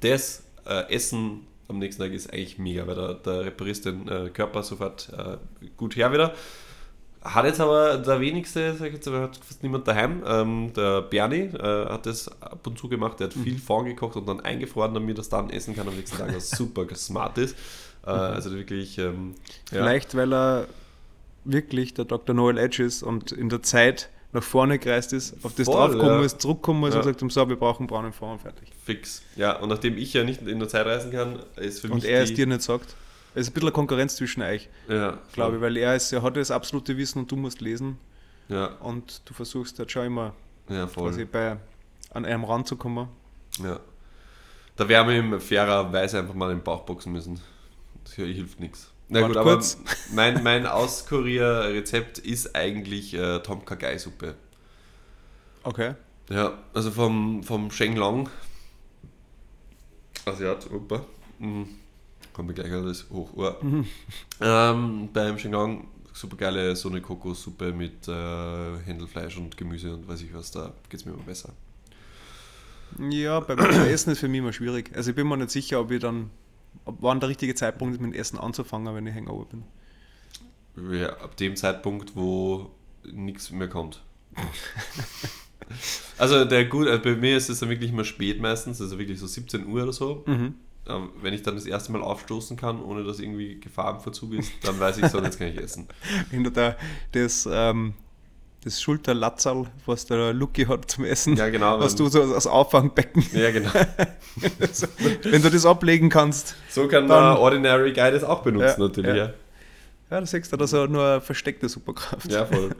[0.00, 4.30] das äh, Essen am nächsten Tag ist eigentlich mega, weil da, da reparierst den äh,
[4.30, 5.36] Körper sofort äh,
[5.76, 6.34] gut her wieder.
[7.22, 10.22] Hat jetzt aber der wenigste, sag ich jetzt, aber hat fast niemand daheim.
[10.26, 14.26] Ähm, der Bernie äh, hat das ab und zu gemacht, der hat viel vorgekocht und
[14.26, 17.56] dann eingefroren, damit er es dann essen kann am nächsten Tag, was super smart ist.
[18.06, 19.34] Äh, also wirklich, ähm,
[19.70, 19.78] ja.
[19.82, 20.66] Vielleicht, weil er
[21.44, 22.34] wirklich der Dr.
[22.34, 26.20] Noel Edge ist und in der Zeit nach vorne gereist ist, auf das Voll, draufgekommen
[26.20, 26.24] ja.
[26.26, 27.00] ist, zurückgekommen ist Ja.
[27.02, 28.68] und haben, so, wir brauchen braunen und fertig.
[28.84, 29.22] fix.
[29.36, 32.04] Ja, und nachdem ich ja nicht in der Zeit reisen kann, ist für Und mich
[32.04, 32.94] er die, es dir nicht sagt.
[33.34, 36.22] Es ist ein bisschen eine Konkurrenz zwischen euch, ja, glaube ich, weil er, ist, er
[36.22, 37.98] hat das absolute Wissen und du musst lesen
[38.48, 40.32] Ja, und du versuchst halt schon immer
[40.68, 41.10] ja, voll.
[41.10, 41.56] quasi bei,
[42.12, 43.08] an einem ranzukommen.
[43.62, 43.78] Ja.
[44.76, 47.40] Da wären wir ihm fairerweise einfach mal den Bauch boxen müssen.
[48.14, 48.90] Hier hilft nichts.
[49.08, 49.78] Na Warte gut, aber kurz.
[50.12, 54.34] mein, mein Auskurier-Rezept ist eigentlich äh, Tom Kagai-Suppe.
[55.62, 55.94] Okay.
[56.28, 58.28] Ja, also vom, vom Sheng Long.
[60.24, 61.04] Asiat, opa.
[61.38, 61.68] Mhm.
[62.32, 63.30] Kommt mir gleich alles hoch.
[63.34, 63.54] Oh.
[64.42, 70.08] Ähm, beim Sheng Long super geile so eine Kokossuppe mit äh, Händelfleisch und Gemüse und
[70.08, 71.52] weiß ich was, da geht es mir immer besser.
[72.98, 74.90] Ja, beim Essen ist für mich immer schwierig.
[74.94, 76.30] Also ich bin mir nicht sicher, ob ich dann,
[76.84, 79.64] wann der richtige Zeitpunkt ist, mit dem Essen anzufangen, wenn ich Hangover bin.
[80.92, 82.70] Ja, ab dem Zeitpunkt, wo
[83.04, 84.02] nichts mehr kommt.
[86.18, 89.18] also der gut, also bei mir ist es dann wirklich immer spät meistens, also wirklich
[89.18, 90.24] so 17 Uhr oder so.
[90.26, 90.54] Mhm.
[90.86, 94.32] Ähm, Wenn ich dann das erste Mal aufstoßen kann, ohne dass irgendwie Gefahr im Verzug
[94.34, 95.88] ist, dann weiß ich so, jetzt kann ich essen.
[96.30, 96.76] Wenn du da
[97.12, 97.94] das, ähm,
[98.62, 101.80] das Schulterlatzerl, was der Lucky hat zum Essen, Ja, genau.
[101.80, 103.70] was du so als Auffangbecken, Ja, genau.
[104.60, 104.86] also,
[105.22, 108.86] wenn du das ablegen kannst, So kann Dann- man Ordinary Guy das auch benutzen Ja,
[108.86, 109.16] natürlich.
[109.16, 109.24] ja.
[109.24, 109.32] Ja,
[110.10, 112.30] ja, da siehst du, da so nur eine versteckte Superkraft.
[112.30, 112.70] ja voll.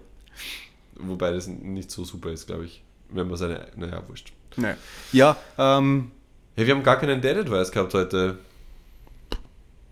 [0.96, 2.82] Wobei das nicht so super ist, glaube ich.
[3.08, 4.32] Wenn man seine, naja, wurscht.
[4.56, 4.74] Nee.
[5.12, 6.10] Ja, ähm,
[6.56, 8.38] Hey, wir haben gar keinen Dead Advice gehabt heute.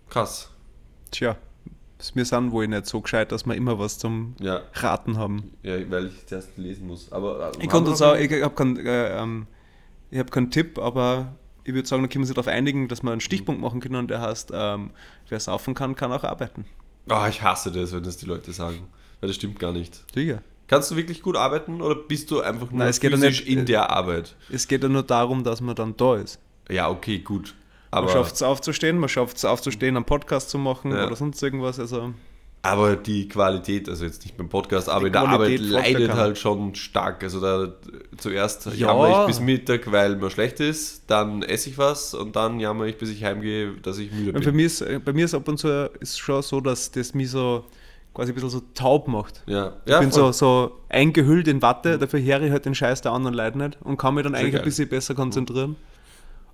[0.09, 0.49] Krass.
[1.11, 1.35] tja,
[2.13, 5.51] wir sind wohl nicht so gescheit, dass wir immer was zum Ja, Raten haben.
[5.63, 7.11] ja weil ich zuerst lesen muss.
[7.11, 9.47] Aber äh, Ich konnte uns auch, ich habe keinen äh, ähm,
[10.11, 13.03] ich hab keinen Tipp, aber ich würde sagen, da können wir uns darauf einigen, dass
[13.03, 14.91] wir einen Stichpunkt machen können, der heißt, ähm,
[15.27, 16.65] wer saufen kann, kann auch arbeiten.
[17.07, 18.87] Ah, ich hasse das, wenn das die Leute sagen.
[19.19, 20.03] Weil das stimmt gar nicht.
[20.13, 20.41] Sicher.
[20.67, 23.45] Kannst du wirklich gut arbeiten oder bist du einfach nur Nein, es geht ja physisch
[23.45, 24.35] nicht- in der Arbeit?
[24.51, 26.39] Es geht ja nur darum, dass man dann da ist.
[26.69, 27.55] Ja, okay, gut.
[27.91, 31.07] Man Aber, schafft es aufzustehen, man schafft es aufzustehen, einen Podcast zu machen Ja.
[31.07, 31.79] oder sonst irgendwas.
[31.79, 32.13] Also,
[32.61, 36.13] aber die Qualität, also jetzt nicht beim Podcast, aber Die in der Arbeit Qualität leidet
[36.13, 37.23] halt schon stark.
[37.23, 37.73] Also da
[38.17, 38.73] zuerst Ja.
[38.73, 42.85] jammer ich bis Mittag, weil mir schlecht ist, dann esse ich was und dann jammer
[42.85, 44.55] ich, bis ich heimgehe, dass ich müde bin.
[44.55, 47.31] mich ist, äh, bei mir ist ab und zu ist schon so, dass das mich
[47.31, 47.63] so
[48.13, 49.41] quasi ein bisschen so taub macht.
[49.47, 50.23] Ja, Ich ja bin voll.
[50.27, 50.33] Mhm.
[50.33, 53.77] so, so eingehüllt in Watte, dafür höre ich halt den Scheiß der anderen Leute nicht
[53.83, 54.61] und kann mich dann Sehr eigentlich geil.
[54.61, 55.75] ein bisschen besser konzentrieren.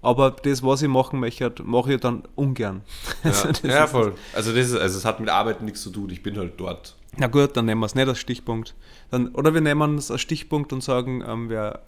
[0.06, 2.84] Aber das, was ich machen möchte, mache ich dann ungern.
[3.24, 4.14] Also ja, das ja, voll.
[4.34, 6.12] Also das ist, also es hat mit Arbeit nichts zu tun.
[6.12, 6.96] Ich bin halt dort.
[7.18, 8.76] Na gut, dann nehmen wir es nicht als Stichpunkt.
[9.10, 11.80] Dann, oder wir nehmen es als Stichpunkt und sagen, ähm, wer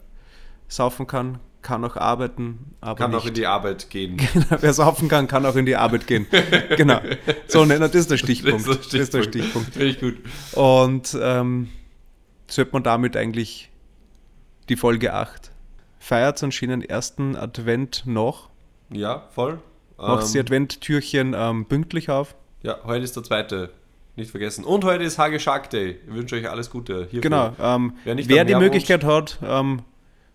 [0.66, 3.20] saufen kann, kann auch arbeiten, aber Kann nicht.
[3.20, 4.16] auch in die Arbeit gehen.
[4.60, 6.26] wer saufen kann, kann auch in die Arbeit gehen.
[6.76, 7.00] genau.
[7.46, 8.66] So, ne, das ist der Stichpunkt.
[8.66, 9.68] Das ist der Das ist der Stichpunkt.
[9.68, 9.74] Stichpunkt.
[9.74, 10.56] Finde ich gut.
[10.58, 11.68] Und ähm,
[12.48, 13.70] sollte man damit eigentlich
[14.68, 15.47] die Folge 8
[16.08, 18.48] feiert anscheinend den ersten Advent noch.
[18.90, 19.58] Ja, voll.
[19.98, 22.34] Macht die Ähm, Adventtürchen ähm, pünktlich auf.
[22.62, 23.70] ja, heute ist der zweite.
[24.16, 24.64] Nicht vergessen.
[24.64, 25.98] Und heute ist Hage Shark Day.
[26.08, 27.02] Ich wünsche euch alles Gute.
[27.10, 27.20] Hierfür.
[27.20, 27.52] Genau.
[27.60, 29.82] Ähm, Wer wer die Möglichkeit hat, ähm,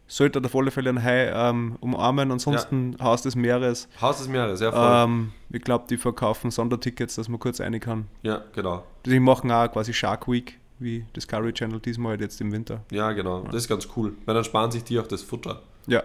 [0.07, 2.31] sollte auf alle Fälle ein Hai ähm, umarmen.
[2.31, 3.89] Ansonsten Haus des Meeres.
[3.99, 5.03] Haus des Meeres, ja, voll.
[5.09, 8.07] Ähm, ich glaube, die verkaufen Sondertickets, dass man kurz rein kann.
[8.21, 8.83] ja, genau.
[9.05, 12.83] Die machen auch quasi Shark Week, wie Discovery Channel diesmal halt jetzt im Winter.
[12.91, 13.43] Ja, genau.
[13.45, 14.13] Das ist ganz cool.
[14.25, 15.61] Weil dann sparen sich die auch das Futter.
[15.87, 16.03] Ja.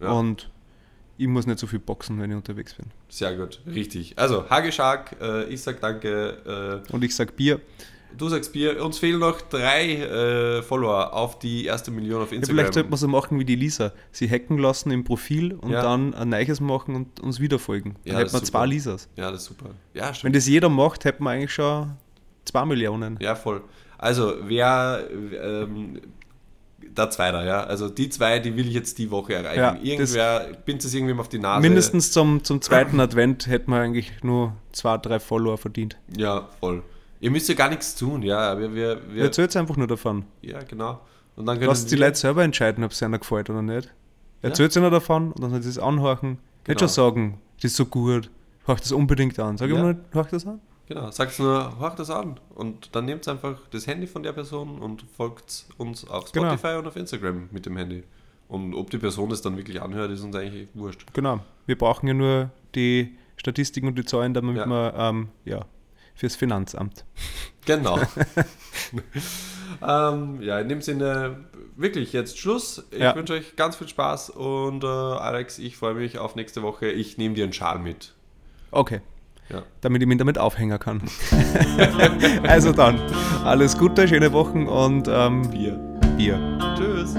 [0.00, 0.10] Ja.
[0.10, 0.50] Und
[1.16, 2.86] ich muss nicht so viel boxen, wenn ich unterwegs bin.
[3.08, 3.60] Sehr gut.
[3.66, 4.14] Richtig.
[4.18, 6.82] Also, Hage Shark, äh, ich sag danke.
[6.88, 7.60] Äh, Und ich sag Bier.
[8.18, 8.84] du sagst Bier.
[8.84, 12.56] Uns fehlen noch drei äh, Follower auf die erste Million auf Ja, Instagram.
[12.58, 13.92] vielleicht sollte man so machen wie die Lisa.
[14.12, 15.82] Sie hacken lassen im Profil und Ja.
[15.82, 17.94] dann ein neues machen und uns wieder folgen.
[18.04, 18.66] Dann Ja, hätten wir ist zwei super.
[18.66, 19.08] Lisas.
[19.16, 19.70] ja, das ist super.
[19.94, 20.36] Ja, Wenn stimmt.
[20.36, 21.92] das jeder macht, hätten wir eigentlich schon
[22.44, 23.16] zwei Millionen.
[23.20, 23.62] Ja, voll.
[23.98, 25.04] Also, wer.
[25.42, 26.00] Ähm,
[26.96, 27.64] der Zweiter, ja.
[27.64, 29.58] Also die zwei, die will ich jetzt die Woche erreichen.
[29.58, 31.60] Ja, Irgendwer bindet es irgendwem auf die Nase.
[31.62, 35.96] Mindestens zum, zum zweiten Advent hätten wir eigentlich nur zwei, drei Follower verdient.
[36.16, 36.82] Ja, voll.
[37.20, 38.58] Ihr müsst ja gar nichts tun, ja.
[38.58, 40.24] Wir, wir, Wir erzählt einfach nur davon.
[40.42, 41.00] ja, genau.
[41.36, 43.92] Und dann können Lasst die Leute selber entscheiden, ob es einer gefällt oder nicht.
[44.42, 46.38] Erzählt ihnen davon und dann sollen sie es anhorchen.
[46.64, 46.68] Genau.
[46.68, 48.30] Nicht schon sagen, das ist so gut,
[48.66, 49.56] hör das unbedingt an.
[49.56, 49.78] Sag Ja.
[49.80, 50.60] immer, hör das an.
[50.86, 52.38] Genau, sagt nur, hört das an.
[52.54, 56.48] Und dann nehmt einfach das Handy von der Person und folgt uns auf Genau.
[56.48, 58.04] Spotify und auf Instagram mit dem Handy.
[58.48, 61.06] Und ob die Person es dann wirklich anhört, ist uns eigentlich wurscht.
[61.14, 61.40] Genau.
[61.66, 64.66] Wir brauchen ja nur die Statistiken und die Zahlen, damit Ja.
[64.66, 65.64] wir ähm, ja,
[66.14, 67.04] fürs Finanzamt.
[67.66, 67.98] Genau.
[69.86, 71.44] ähm, ja, in dem Sinne,
[71.76, 72.84] wirklich jetzt Schluss.
[72.90, 73.14] Ich Ja.
[73.16, 76.88] wünsche euch ganz viel Spaß und äh, Alex, ich freue mich auf nächste Woche.
[76.88, 78.12] Ich nehme dir einen Schal mit.
[78.70, 79.00] Okay.
[79.50, 79.62] Ja.
[79.82, 81.02] Damit ich mich damit aufhängen kann.
[82.44, 82.98] also dann,
[83.44, 85.78] alles Gute, schöne Wochen und ähm, Bier.
[86.16, 86.58] Bier.
[86.76, 87.14] Tschüss.